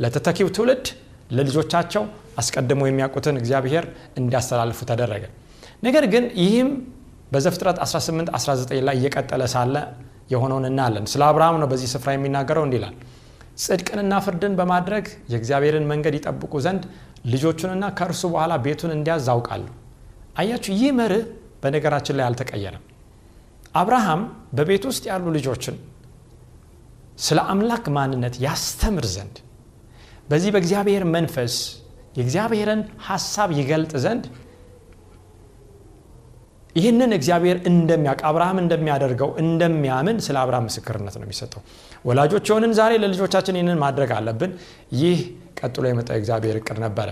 ለተተኪው 0.04 0.50
ትውልድ 0.56 0.86
ለልጆቻቸው 1.34 2.04
አስቀድመው 2.38 2.88
የሚያውቁትን 2.90 3.36
እግዚአብሔር 3.42 3.86
እንዲያስተላልፉ 4.20 4.80
ተደረገ። 4.92 5.24
ነገር 5.84 6.06
ግን 6.14 6.26
ይህም 6.42 6.70
በዘፍጥረት 7.32 7.78
18 7.84 8.32
19 8.38 8.82
ላይ 8.88 8.96
እየቀጠለ 9.00 9.44
ሳለ 9.54 9.76
የሆነውን 10.34 10.66
እናያለን። 10.70 11.06
ስለ 11.12 11.22
አብርሃም 11.30 11.58
ነው 11.62 11.68
በዚህ 11.72 11.90
ስፍራ 11.94 12.10
የሚናገረው 12.16 12.64
እንዲህ 12.68 12.84
ጽድቅንና 13.64 14.14
ፍርድን 14.26 14.54
በማድረግ 14.60 15.06
የእግዚአብሔርን 15.32 15.86
መንገድ 15.92 16.14
ይጠብቁ 16.18 16.54
ዘንድ 16.66 16.84
ልጆቹንና 17.34 17.86
ከእርሱ 17.98 18.24
በኋላ 18.34 18.54
ቤቱን 18.66 18.92
እንዲያዝ 18.96 19.28
አውቃለሁ። 19.34 19.74
አያችሁ 20.40 20.72
ይህ 20.80 20.92
መርህ 21.00 21.24
በነገራችን 21.64 22.16
ላይ 22.20 22.26
አልተቀየረም። 22.28 22.84
አብርሃም 23.76 24.22
በቤት 24.58 24.84
ውስጥ 24.90 25.04
ያሉ 25.12 25.26
ልጆችን 25.38 25.76
ስለ 27.20 27.40
አምላክ 27.54 27.86
ማንነት 27.98 28.36
ያስተምር 28.46 29.06
ዘንድ 29.14 29.36
በዚህ 30.34 30.52
በእግዚአብሔር 30.54 31.04
መንፈስ 31.16 31.56
የእግዚአብሔርን 32.18 32.80
ሀሳብ 33.08 33.50
ይገልጥ 33.58 33.92
ዘንድ 34.04 34.24
ይህንን 36.76 37.12
እግዚአብሔር 37.18 37.58
እንደሚያውቅ 37.70 38.22
አብርሃም 38.30 38.60
እንደሚያደርገው 38.62 39.30
እንደሚያምን 39.42 40.18
ስለ 40.26 40.38
አብርሃም 40.42 40.66
ምስክርነት 40.70 41.16
ነው 41.20 41.26
የሚሰጠው። 41.28 41.62
ወላጆች 42.06 42.46
የሆንን 42.50 42.72
ዛሬ 42.80 42.94
ለልጆቻችን 43.04 43.58
ይህንን 43.60 43.78
ማድረግ 43.84 44.12
አለብን። 44.18 44.52
ይህ 45.02 45.20
ቀጥሎ 45.60 45.86
የመጣው 45.90 46.16
የእግዚአብሔር 46.18 46.58
እቅድ 46.62 46.80
ነበረ። 46.86 47.10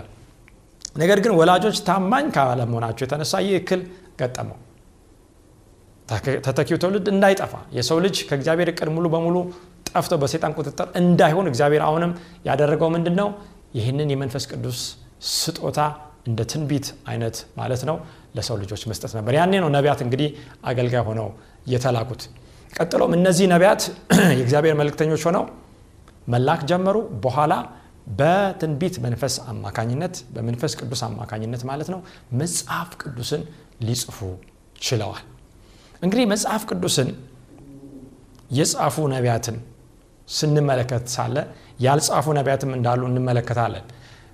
ነገር 0.95 1.19
ግን 1.25 1.33
ወላጆች 1.39 1.77
ታማኝ 1.89 2.25
ካለመሆናቸው 2.37 3.05
የተነሳ 3.05 3.43
ይህ 3.45 3.55
እክል 3.61 3.83
ገጠመው 4.19 4.57
ተተኪው 6.45 6.77
ትውልድ 6.81 7.07
እንዳይጠፋ 7.13 7.53
የሰው 7.77 7.97
ልጅ 8.05 8.15
ከእግዚአብሔር 8.29 8.69
እቅድ 8.71 8.89
ሙሉ 8.95 9.05
በሙሉ 9.13 9.37
ጠፍቶ 9.89 10.13
በሴጣን 10.21 10.53
ቁጥጥር 10.59 10.87
እንዳይሆን 11.01 11.47
እግዚአብሔር 11.51 11.83
አሁንም 11.87 12.11
ያደረገው 12.47 12.89
ምንድን 12.95 13.15
ነው 13.21 13.29
ይህንን 13.77 14.09
የመንፈስ 14.13 14.45
ቅዱስ 14.51 14.79
ስጦታ 15.33 15.79
እንደ 16.27 16.39
ትንቢት 16.51 16.87
አይነት 17.11 17.37
ማለት 17.57 17.81
ነው 17.89 17.95
ለሰው 18.35 18.55
ልጆች 18.61 18.81
መስጠት 18.91 19.11
ነበር። 19.17 19.33
ያኔ 19.39 19.53
ነው 19.63 19.69
ነቢያት 19.75 19.99
እንግዲህ 20.05 20.29
አገልጋይ 20.63 21.03
ሆነው 21.09 21.27
የተላኩት። 21.67 22.21
ቀጥሎም 22.73 23.11
እነዚህ 23.17 23.45
ነቢያት 23.53 23.81
የእግዚአብሔር 24.37 24.75
መልእክተኞች 24.81 25.23
ሆነው 25.27 25.43
መላክ 26.27 26.61
ጀመሩ። 26.71 26.97
በኋላ 27.25 27.53
በትንቢት 28.19 28.95
መንፈስ 29.05 29.35
አማካኝነት 29.51 30.15
በመንፈስ 30.35 30.73
ቅዱስ 30.79 31.01
አማካኝነት 31.07 31.63
ማለት 31.71 31.89
ነው 31.93 31.99
መጽሐፍ 32.41 32.89
ቅዱስን 33.01 33.43
ሊጽፉ 33.87 34.17
ችለዋል 34.81 35.25
እንግዲህ 36.01 36.25
መጽሐፍ 36.31 36.61
ቅዱስን 36.69 37.09
የጻፉ 38.51 38.95
ነቢያትን 39.13 39.57
ስንመለከት 40.27 41.05
ሳለ 41.13 41.35
ያልጻፉ 41.79 42.25
ነቢያትም 42.37 42.71
እንዳሉ 42.77 43.01
እንመለከታለን። 43.09 43.85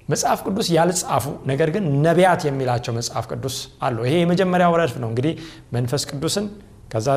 መጽሐፍ 0.09 0.39
ቅዱስ 0.47 0.67
ያልጻፉ 0.75 1.25
ነገር 1.51 1.69
ግን 1.75 1.85
ነቢያት 2.05 2.41
የሚላቸው 2.47 2.93
መጽሐፍ 2.97 3.25
ቅዱስ 3.31 3.55
አሉ። 3.85 3.97
ይሄ 4.07 4.13
የመጀመሪያው 4.21 4.75
ረድፍ 4.81 4.95
ነው። 5.03 5.09
እንግዲህ 5.11 5.33
መንፈስ 5.75 6.03
ቅዱስን 6.11 6.45
ከዛ 6.93 7.07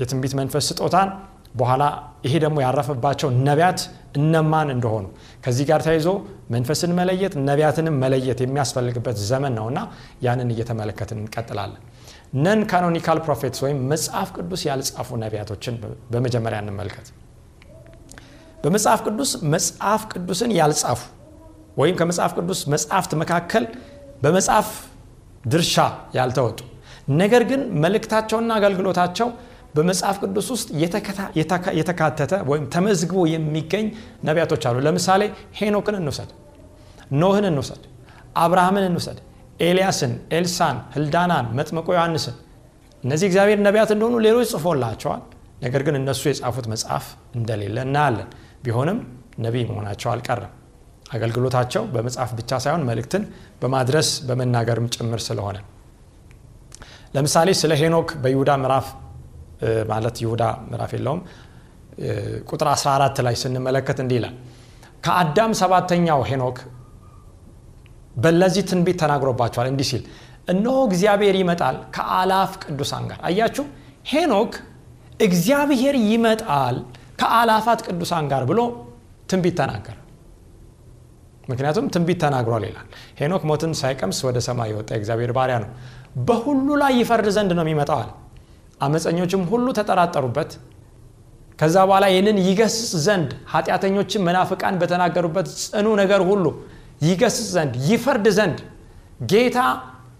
የትንቢት 0.00 0.34
መንፈስ 0.40 0.64
ስጦታን 0.70 1.08
በኋላ 1.54 1.84
ይሄ 2.24 2.34
ደግሞ 2.44 2.58
ያረፈባቸው 2.64 3.28
ነቢያት 3.48 3.80
እነማን 4.18 4.68
እንደሆኑ 4.74 5.04
ከዚህ 5.44 5.64
ጋር 5.70 5.80
ተይዞ 5.86 6.08
መንፈስን 6.54 6.92
መለየት 6.98 7.34
ነቢያትንም 7.48 7.96
መለየት 8.04 8.38
የሚያስፈልግበት 8.44 9.16
ዘመን 9.30 9.52
ነውና 9.58 9.80
ያንን 10.22 10.50
እየተመለከትን 10.54 11.18
እንቀጥላለን 11.22 11.82
non 12.32 12.60
canonical 12.70 13.18
prophets 13.24 13.60
ወይም 13.64 13.78
መጽሐፍ 13.92 14.28
ቅዱስ 14.36 14.62
ያልጻፉ 14.68 15.08
ነቢያቶችን 15.22 15.74
በመጀመሪያ 16.12 16.58
እንመልከት። 16.64 17.06
በመጽሐፍ 18.64 19.00
ቅዱስ 19.06 19.30
መጽሐፍ 19.54 20.02
ቅዱስን 20.12 20.50
ያልጻፉ 20.58 21.00
ወይም 21.80 21.94
ከመጽሐፍ 22.00 22.32
ቅዱስ 22.38 22.60
መጽሐፍት 22.72 23.12
መካከል 23.22 23.64
በመጽሐፍ 24.22 24.68
ድርሻ 25.44 25.76
ያልተወጡ 26.16 26.58
ነገር 27.20 27.42
ግን 27.50 27.60
መልእክታቸውና 27.84 28.50
አገልግሎታቸው 28.58 29.28
በመጽሐፍ 29.74 30.16
ቅዱስ 30.22 30.46
ውስጥ 30.54 30.68
የተካተተ 31.78 32.32
ወይም 32.50 32.64
ተመዝግቦ 32.74 33.20
የሚገኝ 33.32 33.86
ነቢያቶች 34.28 34.62
አሉ። 34.68 34.78
ለምሳሌ 34.86 35.22
ሄኖክን 35.58 35.96
እንውሰድ 36.00 36.30
ኖህን 37.20 37.46
እንውሰድ 37.50 37.82
አብርሃምን 38.36 38.84
እንውሰድ 38.88 39.18
ኤልያስን 39.60 40.12
ኤልሳን 40.36 40.76
ህልዳናን 40.94 41.46
መጥመቆ 41.58 41.88
ዮሐንስን 41.96 42.36
እነዚህ 43.04 43.26
እግዚአብሔር 43.30 43.58
ነቢያት 43.66 43.90
እንደሆኑ 43.94 44.16
ሌሎች 44.26 44.48
ጽፎላቸዋል። 44.52 45.22
ነገር 45.64 45.82
ግን 45.86 45.94
እነሱ 45.98 46.22
የጻፉት 46.28 46.66
መጽሐፍ 46.72 47.04
እንደሌለ 47.38 47.76
እናያለን። 47.86 48.28
ቢሆንም 48.64 48.98
ነቢይ 49.44 49.64
መሆናቸው 49.70 50.08
አልቀረም። 50.12 50.52
አገልግሎታቸው 51.10 51.82
በመጽሐፍ 51.94 52.30
ብቻ 52.38 52.50
ሳይሆን 52.64 52.82
መልእክትን 52.88 53.22
በማድረስ 53.62 54.08
በመናገርም 54.28 54.86
ጭምር 54.94 55.20
ስለሆነ። 55.26 55.56
ለምሳሌ 57.14 57.48
ስለ 57.60 57.72
ሄኖክ 57.80 58.10
በይሁዳ 58.24 58.50
ምዕራፍ 58.62 58.88
ማለት 59.90 60.16
ይሁዳ 60.24 60.42
ምዕራፍ 60.70 60.92
የለውም። 60.96 61.22
ቁጥር 62.50 62.68
14 62.74 63.22
ላይ 63.26 63.34
ስንመለከት 63.40 63.98
እንዲህ 64.04 64.16
ይላል 64.20 64.34
ከአዳም 65.04 65.52
ሰባተኛው 65.60 66.20
ሄኖክ 66.30 66.58
በለዚህ 68.14 68.62
ትንቢት 68.70 68.96
ተናግሮባቸዋል 69.02 69.68
እንዲህ 69.70 69.86
ሲል 69.90 70.02
እነሆ 70.48 70.76
እግዚአብሔር 70.88 71.34
ይመጣል 71.40 71.76
ከአላፍ 71.96 72.50
ቅዱሳን 72.64 73.04
ጋር. 73.10 73.18
አያችሁ? 73.22 73.64
ሄኖክ 74.06 74.52
እግዚአብሔር 75.20 75.96
ይመጣል 76.06 76.76
ከአላፋት 77.20 77.80
ቅዱሳን 77.86 78.24
ጋር 78.32 78.42
ብሎ 78.50 78.60
ትንቢት 79.30 79.54
ተናገረ። 79.60 79.96
ምክንያቱም 81.48 81.86
ትንቢት 81.94 82.18
ተናግሯል 82.24 82.64
ይላል። 82.68 82.88
ሄኖክ 83.20 83.42
ሞትን 83.50 83.72
ሳይቀምስ 83.80 84.18
ወደ 84.26 84.38
ሰማይ 84.46 84.68
የወጣ 84.72 84.90
የእግዚአብሔር 84.94 85.32
ባሪያ 85.38 85.56
ነው። 85.64 85.70
በሁሉ 86.26 86.68
ላይ 86.82 86.92
ይፈርድ 87.00 87.28
ዘንድ 87.36 87.50
ነው 87.58 87.64
የሚመጣዋል 87.66 88.10
አመፀኞችም 88.80 89.42
ሁሉ 89.50 89.66
ተጠራጠሩበት። 89.78 90.50
ከዛ 91.58 91.76
በኋላ 91.88 92.04
ይህንን 92.12 92.36
ይገስጽ 92.46 92.92
ዘንድ 93.06 93.30
ኃጢአተኞችም 93.52 94.22
መናፍቃን 94.28 94.76
በተናገሩበት 94.82 95.48
ጽኑ 95.62 95.88
ነገር 96.02 96.20
ሁሉ 96.30 96.44
ይገስጽ 97.00 97.46
ዘንድ 97.54 97.74
ይፈርድ 97.88 98.26
ዘንድ 98.38 98.58
ጌታ 99.30 99.58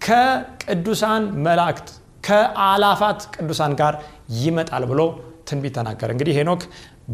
ከቅዱሳን 0.05 1.23
መላእክት 1.45 1.87
ከአላፋት 2.23 3.21
ቅዱሳን 3.35 3.73
ጋር 3.81 3.93
ይመጣል 4.41 4.83
ብሎ 4.91 5.01
ትንቢት 5.49 5.73
ተናገረ። 5.77 6.09
እንግዲህ 6.15 6.33
ሄኖክ 6.39 6.61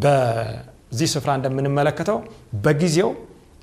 በዚህ 0.03 1.08
ስፍራ 1.13 1.30
እንደምንመለከተው 1.39 2.17
በጊዜው 2.65 3.10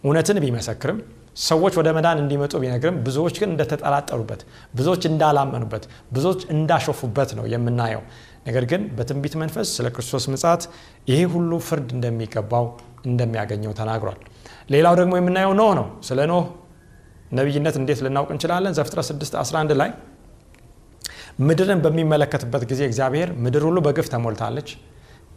እውነትን 0.05 0.39
ቢመሰክርም 0.45 0.99
ሰዎች 1.43 1.75
ወደ 1.81 1.89
መዳን 1.97 2.19
እንዲመጡ 2.23 2.53
ቢነግርም 2.63 2.97
ብዙዎች 3.07 3.37
ግን 3.41 3.49
እንደተጠራጠሩበት 3.53 4.41
ብዙዎች 4.79 5.03
እንዳላመኑበት 5.11 5.85
ብዙዎች 6.17 6.41
እንዳሾፉበት 6.55 7.31
ነው 7.39 7.47
የምናየው። 7.53 8.03
ነገር 8.47 8.65
ግን 8.73 8.83
በትንቢት 8.97 9.35
መንፈስ 9.43 9.69
ስለ 9.77 9.89
ክርስቶስ 9.97 10.25
ምጻት 10.33 10.63
ይሄ 11.09 11.21
ሁሉ 11.35 11.53
ፍርድ 11.69 11.89
እንደሚገባው 11.97 12.67
እንደሚያገኘው 13.07 13.73
ተናግሯል 13.81 14.19
ሌላው 14.69 14.95
ደግሞ 15.01 15.13
የምናየው 15.19 15.53
ኖህ 15.59 15.73
ነው። 15.79 15.87
ስለ 16.09 16.21
ኖህ 16.31 16.45
ነቢይነት 17.33 17.77
እንዴት 17.81 18.01
ልናውቅ 18.05 18.31
እንችላለን? 18.35 18.73
ዘፍጥረት 18.79 19.07
6 19.11 19.37
11 19.43 19.75
ላይ 19.81 19.91
ምድርን 21.41 21.81
በሚመለከትበት 21.85 22.63
ጊዜ 22.71 22.81
እግዚአብሔር 22.89 23.29
ምድር 23.45 23.63
ሁሉ 23.69 23.79
በግፍ 23.87 24.07
ተሞልታለች 24.13 24.69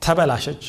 ተበላሸች 0.04 0.64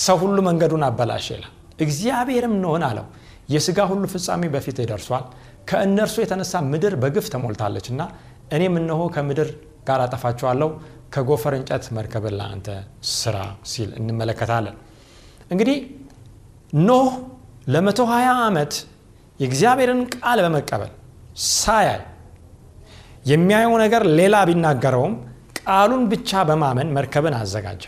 ሰው 0.00 0.16
ሁሉ 0.22 0.36
መንገዱን 0.48 0.84
አበላሸ 0.86 1.26
ይላል። 1.36 1.52
እግዚአብሔርም 1.84 2.54
ኖህን 2.64 2.84
አለው 2.88 3.06
የስጋ 3.48 3.78
ሁሉ 3.90 4.02
ፍጻሜ 4.12 4.42
በፊት 4.54 4.78
ደርሷል 4.90 5.24
ከእነርሱ 5.68 6.16
የተነሳ 6.22 6.54
ምድር 6.72 6.94
በግፍ 7.02 7.26
ተሞልታለች 7.34 7.86
እና 7.92 8.02
እኔም 8.56 8.74
እነሆ 8.80 9.00
ከምድር 9.14 9.48
ጋር 9.88 10.00
አጠፋቸዋለሁ 10.04 10.68
ከጎፈር 11.14 11.54
እንጨት 11.58 11.84
መርከብን 11.96 12.34
ለአንተ 12.38 12.68
ስራ 13.14 13.36
ሲል 13.70 13.90
እንመለከታለን። 14.00 14.76
እንግዲህ 15.50 15.78
ኖህ 16.82 17.08
ለመቶ 17.66 18.00
20 18.10 18.40
ዓመት 18.46 18.72
የእግዚአብሔርን 19.40 20.00
ቃል 20.14 20.38
በመቀበል 20.44 20.90
ሳያይ 21.52 22.00
የሚያየው 23.30 23.74
ነገር 23.84 24.02
ሌላ 24.18 24.36
ቢናገረውም 24.48 25.14
ቃሉን 25.60 26.02
ብቻ 26.12 26.30
በማመን 26.48 26.88
መርከብን 26.96 27.34
አዘጋጀ። 27.38 27.82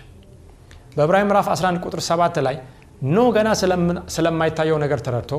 በዕብራውያን 0.96 1.22
ምዕራፍ 1.28 1.46
11 1.54 1.84
ቁጥር 1.86 2.00
7 2.08 2.36
ላይ 2.46 2.56
ኖህ 3.08 3.24
ገና 3.36 3.48
ስለማይታየው 4.14 4.78
ነገር 4.84 5.00
ተረድቶ 5.06 5.32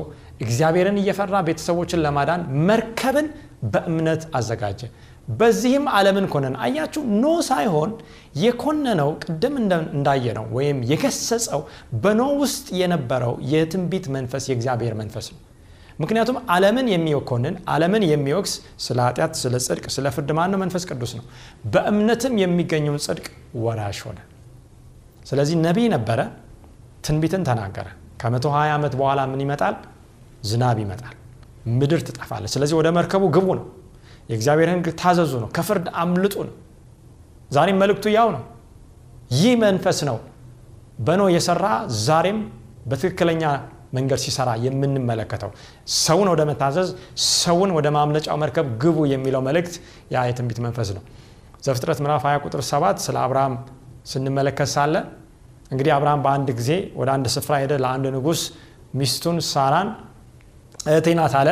እግዚአብሔርን 0.44 0.98
እየፈራ 1.02 1.36
ቤተሰቦችን 1.46 2.02
ለማዳን 2.04 2.40
መርከብን 2.68 3.28
በእምነት 3.72 4.22
አዘጋጀ 4.38 4.80
በዚህም 5.32 5.84
ዓለምን 5.92 6.26
ኮነነ። 6.32 6.54
አያችሁ 6.64 7.02
ኖህ 7.22 7.32
ሳይሆን 7.48 7.90
የኮነነው 8.36 9.10
ቅድም 9.24 9.54
እንዳየነው 9.94 10.46
ወይም 10.56 10.78
የገሰጸው 10.90 11.60
በኖህ 12.02 12.22
ውስጥ 12.42 12.66
የነበረው 12.80 13.34
የትንቢት 13.52 14.06
መንፈስ 14.16 14.44
የእግዚአብሔር 14.50 14.94
መንፈስ 15.00 15.28
ነው። 15.32 15.40
ምክንያቱም 15.98 16.38
ዓለምን 16.54 16.86
የሚኮንን 16.92 17.54
ዓለምን 17.72 18.02
የሚወቅስ 18.08 18.54
ስለ 18.86 18.98
ኃጢአት 19.06 19.34
ስለ 19.42 19.54
ጽድቅ 19.66 19.84
ስለ 19.94 20.06
ፍርድ 20.14 20.30
ማነው? 20.38 20.58
መንፈስ 20.62 20.82
ቅዱስ 20.90 21.12
ነው። 21.18 21.24
በእምነትም 21.72 22.34
የሚገኘውን 22.42 23.00
ጽድቅ 23.06 23.26
ወራሽ 23.58 24.00
ሆነ። 24.06 24.18
ስለዚህ 25.26 25.56
ነቢይ 25.66 25.88
ነበረ 25.94 26.20
ትንቢትን 27.06 27.42
ተናገረ። 27.48 27.86
ከመቶ 28.20 28.46
20 28.54 28.74
ዓመት 28.76 28.92
በኋላ 29.00 29.20
ምን 29.32 29.40
ይመጣል? 29.44 29.74
ዝናብ 30.44 30.78
ይመጣል 30.84 31.14
ምድር 31.72 32.00
ትጠፋለች። 32.08 32.50
ስለዚህ 32.54 32.74
ወደ 32.80 32.88
መርከቡ 32.96 33.24
ግቡ 33.36 33.48
ነው 33.58 33.64
የእግዚአብሔር 34.28 34.68
ህግ 34.72 34.86
ታዘዙ 35.00 35.32
ነው 35.42 35.48
ከፍርድ 35.56 35.86
አምልጡ 36.02 36.34
ነው 36.48 36.54
ዛሬም 37.50 37.76
መልእክቱ 37.82 38.06
ያው 38.14 38.28
ነው። 38.36 38.42
ይህ 39.36 39.52
መንፈስ 39.62 39.98
ነው 40.08 40.16
በኖ 41.06 41.22
የሰራ 41.34 41.66
ዛሬም 42.06 42.38
በትክክለኛ 42.90 43.42
መንገድ 43.96 44.20
ሲሰራ 44.24 44.50
የምንመለከተው 44.64 45.50
ሰውን 45.98 46.28
ወደ 46.32 46.42
መታዘዝ 46.50 46.88
ሰውን 47.34 47.70
ወደ 47.76 47.86
ማምለጫው 47.96 48.36
መርከብ 48.42 48.66
ግቡ 48.82 48.98
የሚለው 49.12 49.42
መልእክት 49.48 49.74
ያ 50.14 50.24
የትንቢት 50.28 50.58
መንፈስ 50.66 50.88
ነው። 50.96 51.02
ዘፍጥረት 51.66 51.98
ምዕራፍ 52.04 52.24
20 52.26 52.42
ቁጥር 52.46 52.62
7 52.68 53.04
ስለ 53.06 53.16
አብርሃም 53.24 53.54
ስንመለከት 54.10 54.70
ሳለ 54.74 54.94
እንግዲህ 55.70 55.92
አብርሃም 55.94 56.20
በአንድ 56.24 56.48
ጊዜ 56.58 56.70
ወደ 56.98 57.08
አንድ 57.14 57.26
ስፍራ 57.34 57.54
ሄደ። 57.62 57.72
ለአንድ 57.84 58.06
ንጉሥ 58.16 58.42
ሚስቱን 58.94 59.38
ሳራን 59.48 59.88
እህቴ 60.86 61.08
አለ። 61.40 61.48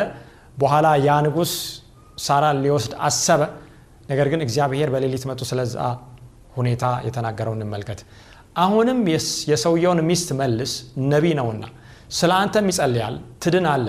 በኋላ 0.57 0.87
ያ 1.07 1.17
ንጉሥ 1.25 1.53
ሳራን 2.17 2.57
ሊወስድ 2.63 2.93
አሰበ። 3.07 3.41
ነገር 4.09 4.27
ግን 4.31 4.41
እግዚአብሔር 4.45 4.89
በሌሊት 4.93 5.23
መጡ። 5.29 5.41
ስለዛ 5.49 5.75
ሁኔታ 6.57 6.85
የተናገረው 7.07 7.53
እንመልከት። 7.57 7.99
አሁንም 8.57 8.99
የሰውየውን 9.51 9.99
ሚስት 10.09 10.29
መልስ፣ 10.39 10.73
ነቢይ 11.11 11.33
ነውና 11.39 11.63
ስለ 12.17 12.31
አንተም 12.41 12.67
ይጸልያል፣ 12.71 13.15
ትድን 13.43 13.65
አለ። 13.71 13.87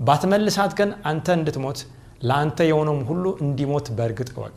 ባትመልሳት 0.00 0.72
ግን 0.78 0.90
አንተ 1.10 1.26
እንድትሞት 1.38 1.78
ለአንተ 2.22 2.58
የሆነውም 2.68 3.02
ሁሉ 3.10 3.24
እንዲሞት 3.44 3.86
በእርግጥ 3.98 4.28
እወቅ። 4.34 4.56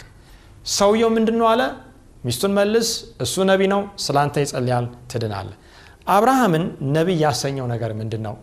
ሰውየው 0.71 1.10
ምንድን 1.15 1.38
ነው 1.41 1.47
አለ? 1.52 1.62
ሚስቱን 2.26 2.54
መልስ፣ 2.58 2.89
እሱ 3.24 3.36
ነቢይ 3.50 3.69
ነው፣ 3.74 3.82
ስለ 4.06 4.15
አንተ 4.24 4.36
ይጸልያል፣ 4.43 4.88
ትድን 5.12 5.34
አለ። 5.39 5.50
አብርሃምን 6.08 6.63
ነቢይ 6.95 7.17
ያሰኘው 7.26 7.65
ነገር 7.74 7.91
ምንድን 8.00 8.21
ነው? 8.28 8.36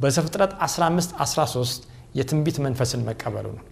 በዘፍጥረት 0.00 0.52
15 0.66 1.10
13 1.22 1.80
የትንቢት 2.18 2.56
መንፈስን 2.66 3.02
መቀበሉ 3.08 3.46
ነው። 3.56 3.64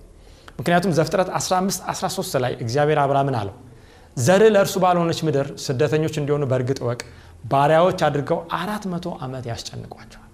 ምክንያቱም 0.58 0.92
ዘፍጥረት 0.98 1.28
15 1.36 1.82
13 1.92 2.38
ላይ 2.44 2.52
እግዚአብሔር 2.64 2.98
አብርሃምን 3.02 3.36
አለው 3.40 3.56
ዘር 4.16 4.42
ለእርሱ 4.54 4.76
ባልሆነች 4.84 5.20
ምድር 5.26 5.48
ስደተኞች 5.64 6.14
እንዲሆኑ 6.20 6.44
በእርግጥ 6.50 6.78
እወቅ፣ 6.84 7.00
ባሪያዎች 7.50 8.00
አድርገው 8.06 8.38
አራት 8.58 8.84
መቶ 8.92 9.06
ዓመት 9.24 9.44
ያስጨንቋቸዋል። 9.50 10.24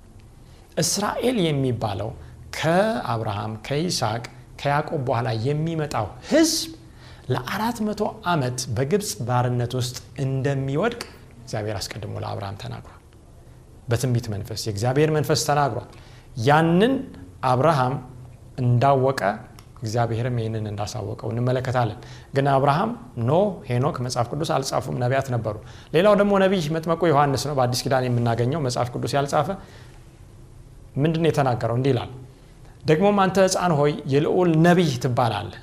እስራኤል 0.82 1.36
የሚባለው 1.46 2.10
ከአብርሃም 2.58 3.52
ከይስሐቅ 3.66 4.24
ከያዕቆብ 4.60 5.00
በኋላ 5.08 5.28
የሚመጣው 5.46 6.06
ሕዝብ 6.30 6.72
ለአራት 7.28 7.78
መቶ 7.86 8.00
ዓመት 8.30 8.58
በግብፅ 8.76 9.10
ባርነት 9.28 9.72
ውስጥ 9.78 9.96
እንደሚወድቅ 10.24 11.02
እግዚአብሔር 11.42 11.76
አስቀድሞ 11.80 12.14
ለአብርሃም 12.24 12.56
ተናግሯል። 12.62 13.00
በትንቢት 13.88 14.26
መንፈስ 14.34 14.60
የእግዚአብሔር 14.66 15.10
መንፈስ 15.16 15.40
ተናግሯል። 15.48 15.88
ያንን 16.46 16.94
አብርሃም 17.44 17.94
እንዳወቀ 18.58 19.20
እግዚአብሔርም 19.84 20.36
ይህንን 20.40 20.66
እንዳሳወቀው 20.70 21.28
እንመለከታለን። 21.32 21.98
ግን 22.36 22.46
አብርሃም፣ 22.52 22.90
ኖህ፣ 23.28 23.42
ሄኖክ 23.68 23.96
መጽሐፍ 24.06 24.28
ቅዱስ 24.32 24.50
አልጻፉም፣ 24.56 24.96
ነቢያት 25.02 25.28
ነበሩ። 25.34 25.56
ሌላው 25.94 26.14
ደግሞ 26.20 26.32
ነቢይ 26.44 26.62
መጥመቁ 26.76 27.02
ዮሐንስ 27.12 27.44
ነው። 27.48 27.56
በአዲስ 27.58 27.82
ኪዳን 27.84 28.06
የምናገኘው 28.08 28.62
መጽሐፍ 28.66 28.90
ቅዱስ 28.94 29.14
ያልጻፈ 29.18 29.48
ምንድን 30.96 31.24
የተናገረው? 31.28 31.76
እንዲህ 31.78 31.92
ይላል፣ 31.94 32.10
ደግሞም 32.84 33.18
አንተ 33.22 33.36
ሕፃን 33.46 33.72
ሆይ 33.78 33.92
የልዑል 34.12 34.50
ነቢይ 34.64 34.90
ትባላለህ። 35.04 35.60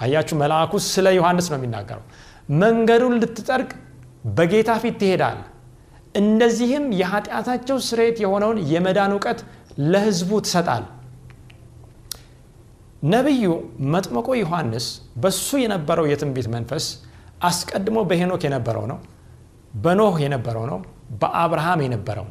አያችሁ፣ 0.00 0.36
መልአኩ 0.40 0.72
ስለ 0.86 1.06
ዮሐንስ 1.16 1.46
ነው 1.50 1.58
የሚናገረው። 1.58 2.04
መንገዱን 2.60 3.14
ልትጠርግ 3.22 3.70
በጌታ 4.36 4.70
ፊት 4.82 4.96
ትሄዳለህ፣ 5.00 5.46
እንደዚህም 6.14 6.86
የኃጢአታቸው 6.98 7.76
ስርየት 7.86 8.16
የሆነውን 8.22 8.58
የመዳን 8.72 9.12
እውቀት 9.14 9.38
ለሕዝቡ 9.92 10.30
ትሰጣል። 10.46 10.84
ነቢዩ 13.02 13.44
መጥምቁ 13.92 14.28
ዮሐንስ 14.40 14.84
በሱ 15.22 15.48
የነበረው 15.62 16.06
የትንቢት 16.10 16.46
መንፈስ 16.54 16.84
አስቀድሞ 17.48 17.98
በሄኖክ 18.08 18.42
የነበረው 18.46 18.84
ነው፣ 18.90 18.98
በኖህ 19.74 20.16
የነበረው 20.24 20.64
ነው፣ 20.70 20.78
በአብርሃም 21.22 21.80
የነበረው 21.84 22.26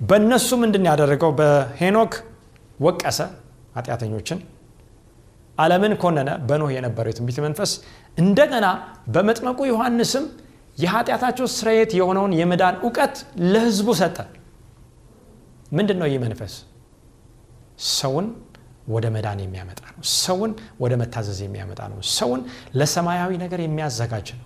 በእነሱ 0.00 0.48
ምንድን 0.62 0.86
ያደረገው? 0.88 1.30
በሄኖክ 1.38 2.12
ወቀሰ 2.78 3.18
ኃጢአተኞችን፣ 3.76 4.38
ዓለምን 5.58 5.92
ኮነነ። 6.02 6.30
በኖህ 6.48 6.70
የነበረው 6.76 7.10
የትንቢት 7.12 7.38
መንፈስ 7.46 7.70
እንደገና 8.18 8.66
በመጥመቁ 9.14 9.58
ዮሐንስም 9.70 10.24
የኃጢአታቸው 10.78 11.46
ስርየት 11.54 11.90
የሆነውን 11.98 12.32
የመዳን 12.40 12.74
እውቀት 12.82 13.14
ለሕዝቡ 13.52 13.88
ሰጠ። 14.00 14.18
ምንድን 15.72 15.98
ነው 16.00 16.08
ይህ 16.10 16.18
መንፈስ? 16.24 16.52
ሰውን 17.92 18.26
ወደ 18.86 19.06
መዳን 19.14 19.38
የሚያመጣ 19.44 19.80
ነው። 19.90 20.02
ሰውን 20.20 20.52
ወደ 20.82 20.92
መታዘዝ 21.00 21.38
የሚያመጣ 21.44 21.80
ነው። 21.92 21.98
ሰውን 22.16 22.40
ለሰማያዊ 22.78 23.32
ነገር 23.42 23.60
የሚያዘጋጅ 23.64 24.28
ነው። 24.36 24.44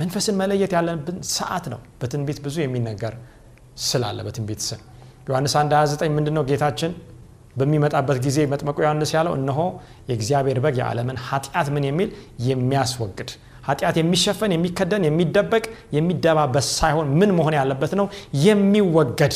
መንፈስን 0.00 0.36
መለየት 0.40 0.72
ያለብን 0.76 1.18
ሰዓት 1.34 1.66
ነው። 1.72 1.80
በትንቢት 2.00 2.38
ብዙ 2.46 2.56
የሚነገር 2.64 3.14
ስላለ 3.84 4.18
በትንቢት 4.26 4.60
ስም 4.66 4.80
ዮሐንስ 5.28 5.54
1 5.58 5.72
29 5.76 6.12
ምንድን 6.16 6.34
ነው 6.36 6.44
ጌታችን 6.50 6.92
በሚመጣበት 7.56 8.18
ጊዜ 8.24 8.38
መጥመቁ 8.52 8.76
ዮሐንስ 8.84 9.10
ያለው 9.16 9.34
እነሆ 9.38 9.60
የእግዚአብሔር 10.08 10.58
በግ 10.64 10.76
የዓለምን 10.80 11.18
ኃጢአት 11.28 11.68
ምን 11.74 11.84
የሚል 11.88 12.08
የሚያስወግድ 12.48 13.30
ኃጢአት 13.66 13.96
የሚሸፈን 14.00 14.52
የሚከደን 14.54 15.04
የሚደበቅ 15.06 15.64
የሚደባበስ 15.96 16.66
ሳይሆን 16.78 17.08
ምን 17.20 17.30
መሆን 17.38 17.54
ያለበት 17.58 17.92
ነው 18.00 18.06
የሚወገድ 18.44 19.34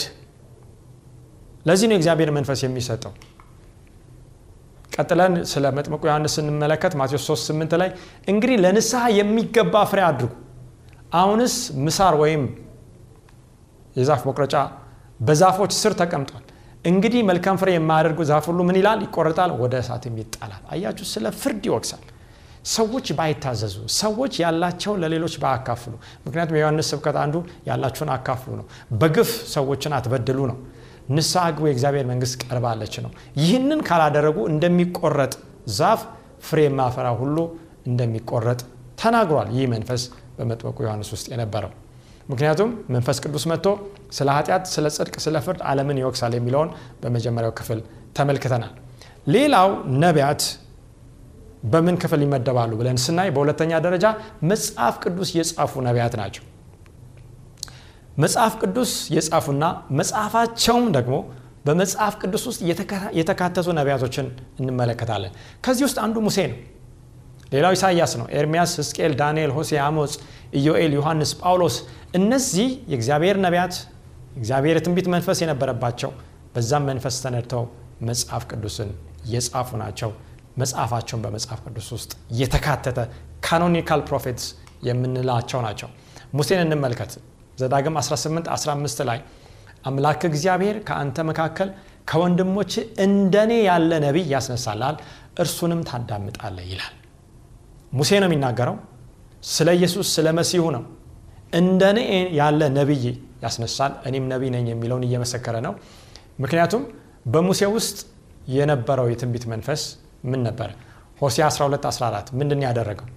ለዚህ 1.67 1.87
ነው 1.89 1.95
የእግዚአብሔር 1.97 2.31
መንፈስ 2.37 2.61
የሚሰጠው 2.67 3.15
ቀጥለን 4.93 5.35
ስለ 5.51 5.65
መጥምቁ 5.77 6.03
ዮሐንስ 6.09 6.33
ስንመለከት 6.37 6.93
ማቴዎስ 7.01 7.25
3 7.29 7.51
8 7.51 7.77
ላይ 7.83 7.91
እንግዲህ 8.29 8.57
ለንስሐ 8.65 9.03
የሚገባ 9.19 9.75
ፍሬ 9.91 10.01
አድርጉ። 10.09 10.33
አሁንስ 11.21 11.55
ምሳር 11.87 12.15
ወይም 12.23 12.43
የዛፍ 13.97 14.23
መቁረጫ 14.29 14.57
በዛፎች 15.21 15.73
ስር 15.79 15.93
ተቀምጧል። 16.01 16.45
እንግዲህ 16.85 17.21
መልካም 17.31 17.57
ፍሬ 17.61 17.71
የማያደርጉ 17.75 18.21
ዛፍ 18.31 18.45
ሁሉ 18.51 18.61
ምን 18.69 18.77
ይላል? 18.81 18.99
ይቆረጣል 19.07 19.51
ወደ 19.63 19.75
እሳትም 19.83 20.15
ይጣላል። 20.21 20.63
አያችሁ 20.73 21.07
ስለ 21.13 21.27
ፍርድ 21.41 21.63
ይወቅሳል። 21.69 22.05
ሰዎች 22.71 23.07
ባይታዘዙ 23.19 23.75
ሰዎች 23.99 24.33
ያላቸውን 24.43 24.99
ለሌሎች 25.03 25.35
ባያካፍሉ። 25.43 25.93
ምክንያቱም 26.25 26.57
የዮሐንስ 26.59 26.89
ስብከት 26.93 27.17
አንዱ 27.23 27.37
ያላችሁን 27.69 28.11
አካፍሉ 28.17 28.51
ነው። 28.61 28.67
በግፍ 29.01 29.31
ሰዎችን 29.55 29.95
አትበድሉ 29.99 30.41
ነው 30.51 30.59
ንስሐ 31.11 31.45
ግቡ 31.57 31.65
የእግዚአብሔር 31.69 32.07
መንግስት 32.11 32.35
ቀርባለች 32.45 32.95
ነው። 33.05 33.11
ይህንን 33.41 33.81
ካላደረጉ 33.89 34.39
እንደሚቆረጥ 34.53 35.33
ዛፍ 35.79 36.01
ፍሬ 36.49 36.61
የማፈራ 36.67 37.09
ሁሉ 37.21 37.37
እንደሚቆረጥ 37.91 38.61
ተናግሯል። 39.03 39.49
ይህ 39.57 39.67
መንፈስ 39.75 40.03
በመጥመቁ 40.37 40.77
ዮሐንስ 40.87 41.09
ውስጥ 41.15 41.27
የነበረው 41.33 41.73
ምክንያቱም 42.29 42.71
መንፈስ 42.95 43.19
ቅዱስ 43.25 43.45
መጥቶ 43.51 43.67
ስለ 44.17 44.29
ኃጢአት 44.37 44.65
ስለ 44.73 44.87
ጽድቅ 44.97 45.15
ስለ 45.25 45.37
ፍርድ 45.45 45.61
አለምን 45.71 46.01
ይወቅሳል 46.01 46.35
የሚለውን 46.37 46.69
በመጀመሪያው 47.03 47.53
ክፍል 47.61 47.81
ተመልክተናል። 48.19 48.75
ሌላው 49.27 49.71
ነቢያት 50.05 50.43
በምን 51.65 51.97
ክፍል 52.03 52.21
ይመደባሉ 52.25 52.73
ብለን 52.81 52.99
ስናይ 53.05 53.29
በሁለተኛ 53.35 53.81
ደረጃ 53.87 54.07
መጽሐፍ 54.51 54.95
ቅዱስ 55.05 55.31
የጻፉ 55.37 55.83
ነቢያት 55.89 56.15
ናቸው 56.21 56.45
መጽሐፍ 58.17 58.55
ቅዱስ 58.63 58.93
የጻፉና 59.15 59.65
መጽሐፋቸውም 59.99 60.87
ደግሞ 60.97 61.17
በመጽሐፍ 61.67 62.15
ቅዱስ 62.23 62.43
ውስጥ 62.49 62.61
የተካተቱ 63.19 63.69
ነቢያቶችን 63.79 64.27
እንመለከታለን። 64.61 65.33
ከዚህ 65.65 65.85
ውስጥ 65.89 65.99
አንዱ 66.05 66.17
ሙሴ 66.27 66.39
ነው። 66.53 66.59
ሌላው 67.53 67.73
ኢሳያስ 67.77 68.13
ነው። 68.21 68.27
ኤርሚያስ 68.39 68.73
ሕዝቅኤል 68.81 69.13
ዳንኤል 69.21 69.53
ሆሴ 69.57 69.71
አሞጽ 69.85 70.13
ኢዮኤል 70.59 70.93
ዮሐንስ 70.99 71.31
ጳውሎስ 71.43 71.77
እነዚህ 72.15 72.69
የእግዚአብሔር 72.93 73.39
ነቢያት 73.45 73.75
እግዚአብሔር 74.37 74.77
የትንቢት 74.79 75.09
መንፈስ 75.15 75.39
የነበረባቸው 75.45 76.11
በዛም 76.55 76.85
መንፈስ 76.91 77.17
ተነድተው 77.25 77.65
መጽሐፍ 78.09 78.45
ቅዱስን 78.51 78.91
የጻፉ 79.33 79.71
ናቸው። 79.83 80.11
መጽሐፋቸውን 80.57 81.21
በመጽሐፍ 81.25 81.61
ቅዱስ 81.67 81.89
ውስጥ 81.97 82.11
የተካተተ 82.41 82.99
canonical 83.47 84.01
prophets 84.09 84.47
የምንላቸው 84.89 85.61
ናቸው። 85.67 85.89
ሙሴን 86.35 86.61
እንመልከት 86.65 87.13
ዘዳግም 87.61 87.97
18 88.01 88.51
15 88.55 89.03
ላይ 89.11 89.19
አምላክህ 89.87 90.23
እግዚአብሔር 90.31 90.77
ከአንተ 90.89 91.19
መካከል 91.31 91.69
ከወንድሞችህ 92.11 92.73
እንደኔ 93.05 93.53
ያለ 93.69 93.93
ነቢይ 94.05 94.27
ያስነሳላል 94.35 94.97
እርሱንም 95.43 95.81
ታዳምጣለህ 95.89 96.59
ይላል። 96.71 96.95
ሙሴ 97.99 98.11
ነው 98.23 98.29
የሚናገረው። 98.29 98.77
ስለ 99.51 99.69
ኢየሱስ 99.79 100.07
ስለ 100.17 100.29
መሲሁ 100.39 100.65
ነው። 100.77 100.83
እንደኔ 101.61 101.99
ያለ 102.41 102.63
ነቢይ 102.79 103.05
ያስነሳል 103.45 103.93
እኔም 104.09 104.25
ነቢይ 104.33 104.51
ነኝ 104.57 104.67
የሚለውን 104.73 105.05
እየመሰከረ 105.09 105.57
ነው። 105.67 105.75
ምክንያቱም 106.43 106.83
በሙሴ 107.33 107.63
ውስጥ 107.77 107.99
የነበረው 108.51 109.07
የትንቢት 109.13 109.45
መንፈስ 109.53 109.83
ምን 110.31 110.41
ነበር? 110.49 110.71
ሆሴ 111.21 111.37
12 111.47 111.85
14 111.91 112.31
ምንድን 112.39 112.63
ያደረገው? 112.67 113.09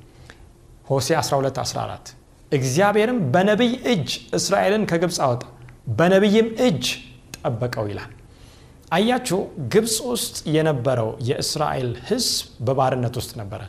ሆሴ 0.89 1.09
12 1.19 1.59
14 1.63 2.09
እግዚአብሔርም 2.53 3.19
በነቢይ 3.33 3.73
እጅ 3.93 4.09
እስራኤልን 4.37 4.83
ከግብፅ 4.91 5.17
አወጣ 5.25 5.43
በነቢይም 5.99 6.49
እጅ 6.67 6.83
ጠበቀው 7.37 7.85
ይላል 7.91 8.11
አያችሁ 8.91 9.39
ግብፅ 9.73 9.95
ውስጥ 10.09 10.35
የነበረው 10.55 11.09
የእስራኤል 11.29 11.89
ህዝብ 12.09 12.33
በባርነት 12.67 13.15
ውስጥ 13.19 13.31
ነበረ 13.41 13.61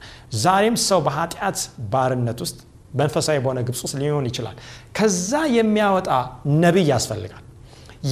ዛሬም 0.43 0.77
ሰው 0.87 1.01
በኃጢአት 1.07 1.61
ባርነት 1.93 2.41
ውስጥ 2.45 2.59
መንፈሳዊ 2.95 3.39
በሆነ 3.45 3.61
ግብፅ 3.69 3.81
ውስጥ 3.87 3.97
ሊሆን 4.03 4.27
ይችላል። 4.31 4.57
ከዛ 4.99 5.31
የሚያወጣ 5.57 6.11
ነቢይ 6.65 6.87
ያስፈልጋል። 6.93 7.41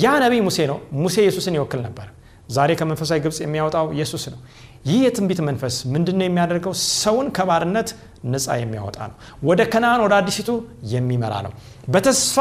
ያ 0.03 0.15
ነቢይ 0.25 0.41
ሙሴ 0.47 0.59
ነው። 0.71 0.79
ሙሴ 1.03 1.17
ኢየሱስን 1.25 1.57
ይወክል 1.59 1.81
ነበር። 1.87 2.07
ዛሬ 2.49 2.71
ከመንፈሳዊ 2.81 3.19
ግብፅ 3.25 3.39
የሚያወጣው 3.45 3.87
ኢየሱስ 3.97 4.25
ነው። 4.33 4.41
ይህ 4.85 4.99
የትንቢት 5.05 5.41
መንፈስ 5.49 5.75
ምንድን 5.95 6.17
ነው 6.21 6.27
የሚያደርገው? 6.27 6.73
ሰውን 6.97 7.27
ከባርነት 7.37 7.89
ነፃ 8.33 8.47
የሚያወጣ 8.61 8.99
ነው። 9.11 9.17
ወደ 9.49 9.61
ከነአን 9.73 10.01
ወደ 10.07 10.15
አዲሲቱ 10.21 10.51
የሚመራ 10.93 11.35
ነው። 11.47 11.53
በተስፋ 11.89 12.37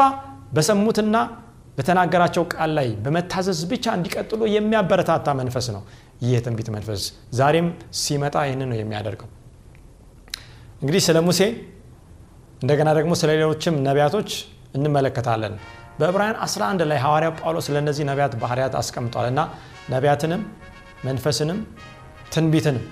በሰሙትና 0.56 1.16
በተናገራቸው 1.76 2.42
ቃል 2.54 2.70
ላይ 2.78 2.88
በመታዘዝ 3.04 3.60
ብቻ 3.70 3.84
እንዲቀጥሉ 3.98 4.40
የሚያበረታታ 4.54 5.28
መንፈስ 5.40 5.66
ነው። 5.76 5.82
ይህ 6.22 6.32
የትንቢት 6.34 6.68
መንፈስ 6.74 7.02
ዛሬም 7.38 7.68
ሲመጣ 8.00 8.36
ይህንን 8.46 8.68
ነው 8.72 8.78
የሚያደርገው። 8.80 9.28
እንግዲህ 10.82 11.02
ስለ 11.06 11.18
ሙሴ 11.26 11.40
እንደገና 12.62 12.88
ደግሞ 12.98 13.12
ስለ 13.20 13.30
ሌሎችም 13.34 13.76
ነቢያቶች 13.86 14.30
እንመለከታለን። 14.76 15.54
በዕብራውያን 15.98 16.36
11 16.44 16.84
ላይ 16.90 16.98
ሐዋርያው 17.04 17.32
ጳውሎስ 17.40 17.66
ለእነዚህ 17.74 18.04
ነቢያት 18.10 18.34
ባህርያት 18.42 18.74
አስቀምጧል 18.80 19.26
እና 19.32 19.40
ነቢያትንም 19.90 20.42
መንፈስንም 21.04 21.58
ትንቢትንም 22.32 22.84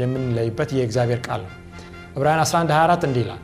የምንለይበት 0.00 0.70
የእግዚአብሔር 0.76 1.20
ቃል 1.26 1.40
ነው። 1.46 1.52
ዕብራውያን 2.16 2.40
11 2.44 2.72
24 2.74 3.06
እንዲህ 3.08 3.22
ይላል፣ 3.24 3.42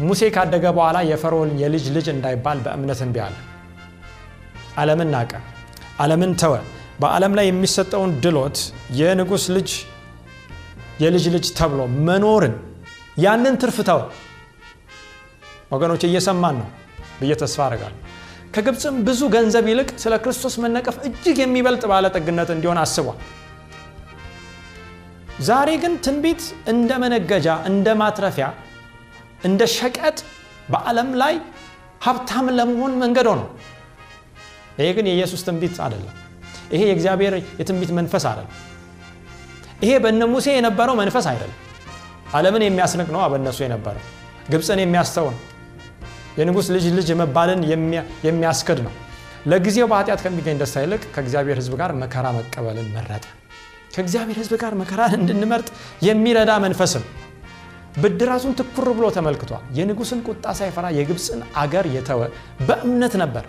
ሙሴ 0.00 0.22
ካደገ 0.34 0.64
በኋላ 0.76 0.98
የፈርዖን 1.08 1.50
የልጅ 1.60 1.84
ልጅ 1.96 2.06
እንዳይባል 2.14 2.58
በእምነት 2.64 3.00
እምቢ 3.04 3.16
አለ። 3.26 3.34
ዓለምን 4.78 5.10
ናቀ፣ 5.14 5.32
ዓለምን 6.00 6.32
ተወ። 6.40 6.54
በዓለም 7.00 7.32
ላይ 7.38 7.46
የሚሰጠውን 7.48 8.10
ድሎት 8.24 8.58
የንጉሥ 8.98 9.44
ልጅ 9.56 9.70
የልጅ 11.00 11.24
ልጅ 11.34 11.46
ተብሎ 11.58 11.80
መኖርን 12.06 12.54
ያንን 13.18 13.54
ትርፍ 13.62 13.78
ተወ። 13.88 14.00
ወገኖች 15.72 16.02
እየሰማን 16.08 16.56
ነው 16.60 16.68
ብዬ 17.20 17.32
ተስፋ 17.40 17.60
አደርጋለሁ። 17.66 17.98
ከግብፅም 18.54 18.96
ብዙ 19.06 19.20
ገንዘብ 19.34 19.64
ይልቅ 19.70 19.88
ስለ 20.02 20.14
ክርስቶስ 20.24 20.54
መነቀፍ 20.64 20.96
እጅግ 21.08 21.38
የሚበልጥ 21.42 21.82
ባለጠግነት 21.92 22.50
እንዲሆን 22.54 22.78
አስቧል። 22.82 23.18
ዛሬ 25.44 25.70
ግን 25.82 25.94
ትንቢት 26.04 26.42
እንደ 26.72 26.90
መነገጃ፣ 27.02 27.46
እንደ 27.70 27.88
ማትረፊያ፣ 28.00 28.46
እንደ 29.44 29.62
ሸቀጥ 29.74 30.18
በዓለም 30.72 31.08
ላይ 31.22 31.34
ሀብታም 32.04 32.46
ለመሆን 32.58 32.92
መንገድ 33.02 33.26
ነው። 33.32 33.48
ይሄ 34.78 34.88
ግን 34.96 35.06
የኢየሱስ 35.10 35.42
ትንቢት 35.48 35.76
አይደለም። 35.84 36.14
ይሄ 36.72 36.82
የእግዚአብሔር 36.88 37.34
የትንቢት 37.60 37.90
መንፈስ 37.98 38.24
አይደለም። 38.30 38.52
ይሄ 39.82 39.92
በነ 40.04 40.22
ሙሴ 40.32 40.46
የነበረው 40.56 40.94
መንፈስ 41.02 41.26
አይደለም። 41.32 41.58
ዓለምን 42.34 42.62
የሚያስንቅ 42.66 43.08
ነው 43.14 43.20
በእነሱ 43.32 43.58
የነበረው 43.64 44.04
ግብፅን 44.50 44.80
የሚያስተውን 44.82 45.36
የንጉሥ 46.38 46.66
ልጅ 46.74 46.84
ልጅ 46.96 47.08
መባልን 47.20 47.60
የሚያስክድ 48.26 48.78
ነው። 48.86 48.92
ለጊዜው 49.50 49.86
በኃጢአት 49.90 50.20
ከሚገኝ 50.24 50.56
ደስታ 50.60 50.82
ይልቅ 50.84 51.02
ከእግዚአብሔር 51.14 51.58
ሕዝብ 51.60 51.74
ጋር 51.80 51.90
መከራ 52.02 52.26
መቀበልን 52.36 52.88
መረጠ። 52.94 53.24
ከእግዚአብሔር 53.94 54.38
ሕዝብ 54.40 54.54
ጋር 54.62 54.72
መከራን 54.80 55.12
እንድንመርጥ 55.18 55.68
የሚረዳ 56.06 56.52
መንፈስም 56.64 57.04
ብድራቱን 57.96 58.54
ትኩር 58.58 58.88
ብሎ 58.96 59.06
ተመልክቷል። 59.16 59.64
የንጉሥን 59.76 60.20
ቁጣ 60.28 60.54
ሳይፈራ 60.58 60.86
የግብፅን 60.96 61.42
አገር 61.62 61.86
የተወ 61.94 62.22
በእምነት 62.68 63.14
ነበር። 63.22 63.44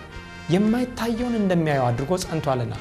የማይታየውን 0.54 1.36
እንደሚያየው 1.40 1.86
አድርጎ 1.88 2.12
ጸንቷልና 2.24 2.74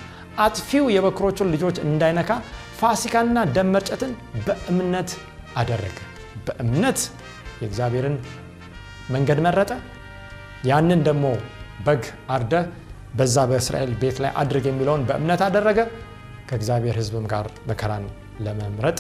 አጥፊው 0.45 0.87
የበኩሮቹን 0.95 1.51
ልጆች 1.55 1.77
እንዳይነካ 1.87 2.31
ፋሲካና 2.79 3.39
ደም 3.55 3.69
መርጨትን 3.75 4.13
በእምነት 4.47 5.11
አደረገ። 5.61 5.97
በእምነት 6.47 7.01
የእግዚአብሔርን 7.61 8.17
መንገድ 9.11 9.39
መረጠ። 9.47 9.71
ያንን 10.69 11.01
ደግሞ 11.09 11.25
በግ 11.87 12.03
አርደ 12.35 12.55
በዛ 13.19 13.39
በእስራኤል 13.51 13.93
ቤት 14.01 14.19
ላይ 14.23 14.33
አድርግ 14.41 14.65
የሚለውን 14.69 15.03
በእምነት 15.09 15.43
አደረገ። 15.47 15.81
ከእግዚአብሔር 16.49 16.97
ሕዝብም 17.01 17.27
ጋር 17.33 17.47
መከራን 17.69 18.05
ለመምረጥ 18.45 18.99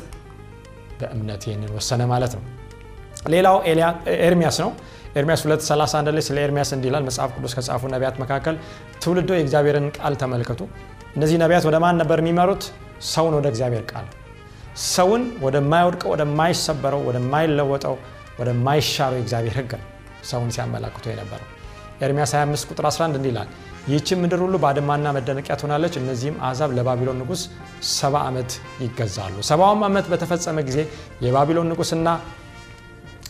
በእምነት 0.99 1.43
ይህንን 1.49 1.71
ወሰነ 1.77 2.03
ማለት 2.13 2.33
ነው። 2.37 2.43
ሌላው 3.33 3.57
ኤርሚያስ 4.23 4.57
ነው። 4.65 4.71
ኤርሚያስ 5.17 5.43
231 5.45 6.11
ላይ 6.11 6.23
ስለ 6.29 6.39
ኤርሚያስ 6.45 6.71
እንዲህ 6.77 6.89
ይላል። 6.91 7.05
መጽሐፍ 7.09 7.31
ቅዱስ 7.37 7.53
ከጻፉ 7.57 7.83
ነቢያት 7.93 8.17
መካከል 8.23 8.57
ትውልዶ 9.03 9.31
የእግዚአብሔርን 9.37 9.87
ቃል 9.97 10.15
ተመልከቱ። 10.23 10.61
እነዚህ 11.17 11.37
ነቢያት 11.43 11.65
ወደ 11.69 11.77
ማን 11.85 11.97
ነበር 12.03 12.19
የሚመሩት? 12.23 12.63
ሰውን 13.09 13.35
ወደ 13.39 13.47
እግዚአብሔር 13.53 13.85
ቃል፣ 13.91 14.07
ሰውን 14.91 15.23
ወደማይወድቀው፣ 15.45 16.09
ወደማይሰበረው፣ 16.15 17.01
ወደማይለወጠው፣ 17.09 17.95
ወደማይሻረው 18.41 19.19
የእግዚአብሔር 19.19 19.57
ሕግ 19.61 19.73
ነው 19.75 19.89
ሰውን 20.25 20.51
ሲያመላክቱ 20.55 21.05
የነበረው። 21.13 21.49
ኤርሚያስ 22.01 22.33
25 22.37 22.71
ቁጥር 22.71 22.87
11 22.89 23.19
እንዲህ 23.19 23.31
ይላል 23.33 23.49
ይህችን 23.89 24.19
ምድር 24.23 24.41
ሁሉ 24.45 24.55
ባድማና 24.63 25.07
መደነቂያ 25.17 25.55
ትሆናለች። 25.61 25.95
እነዚህም 26.01 26.37
አሕዛብ 26.45 26.71
ለባቢሎን 26.77 27.19
ንጉሥ 27.23 27.43
ሰባ 27.93 28.15
ዓመት 28.29 28.51
ይገዛሉ። 28.85 29.35
ሰባውም 29.51 29.83
ዓመት 29.89 30.07
በተፈጸመ 30.13 30.59
ጊዜ 30.69 30.79
የባቢሎን 31.25 31.69
ንጉሥና 31.73 32.09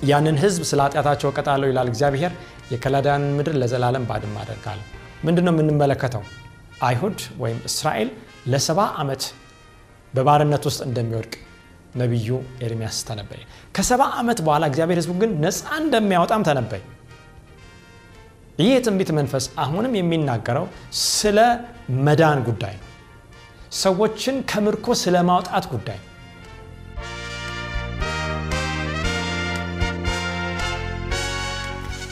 ያንን 0.05 0.37
ሕዝብ 0.43 0.63
ስለ 0.71 0.81
ኃጢአታቸው 0.87 1.29
እቀጣለሁ 1.33 1.69
ይላል 1.73 1.89
እግዚአብሔር። 1.93 2.33
የከላዳያን 2.73 3.25
ምድር 3.39 3.55
ለዘላለም 3.61 4.05
ባድማ 4.11 4.37
አደርጋለሁ። 4.43 4.85
ምንድን 5.25 5.45
ነው 5.47 5.53
የምንመለከተው? 5.55 6.23
አይሁድ 6.85 7.19
ወይም 7.43 7.59
እስራኤል 7.69 8.09
ለሰባ 8.47 8.81
ዓመት 9.01 9.23
በባርነት 10.15 10.65
ውስጥ 10.69 10.81
እንደሚወድቅ 10.89 11.35
ነቢዩ 11.95 12.29
ኤርሚያስ 12.67 12.99
ተነበየ። 13.09 13.43
ከሰባ 13.77 14.03
ዓመት 14.21 14.39
በኋላ 14.47 14.65
እግዚአብሔር 14.71 14.99
ሕዝቡ 15.01 15.13
ግን 15.23 15.31
ነፃ 15.45 15.67
እንደሚያወጣም 15.81 16.45
ተነበየ። 16.49 16.83
ይህ 18.59 18.69
የትንቢት 18.73 19.11
መንፈስ 19.17 19.45
አሁንም 19.63 19.95
የሚናገረው 19.99 20.67
ስለ 21.11 21.39
መዳን 22.07 22.41
ጉዳይ 22.49 22.75
ነው። 22.77 22.89
ሰዎችን 23.79 24.37
ከምርኮ 24.51 24.87
ስለ 25.01 25.17
ማውጣት 25.29 25.65
ጉዳይ 25.73 25.99
ነው። 26.01 26.11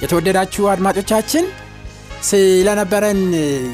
የተወደዳችሁ 0.02 0.64
አድማጮቻችን 0.72 1.44
ስለነበረን 2.28 3.20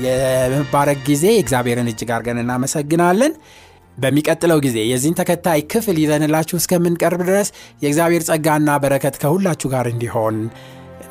የመባረክ 0.05 1.01
ጊዜ 1.09 1.25
እግዚአብሔርን 1.41 1.91
እጅግ 1.93 2.11
አድርገን 2.15 2.43
እናመሰግናለን። 2.43 3.33
በሚቀጥለው 3.97 4.59
ጊዜ 4.65 4.79
የዚህን 4.89 5.17
ተከታይ 5.21 5.61
ክፍል 5.73 5.97
ይዘንላችሁ 6.03 6.57
እስከምንቀርብ 6.61 7.23
ድረስ 7.29 7.49
የእግዚአብሔር 7.83 8.23
ጸጋና 8.29 8.77
በረከት 8.83 9.17
ከሁላችሁ 9.23 9.69
ጋር 9.73 9.87
እንዲሆን 9.93 10.37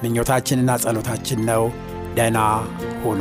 ምኞታችንና 0.03 0.71
ጸሎታችን 0.83 1.41
ነው። 1.49 1.63
ደህና 2.17 2.39
ሁኑ። 3.03 3.19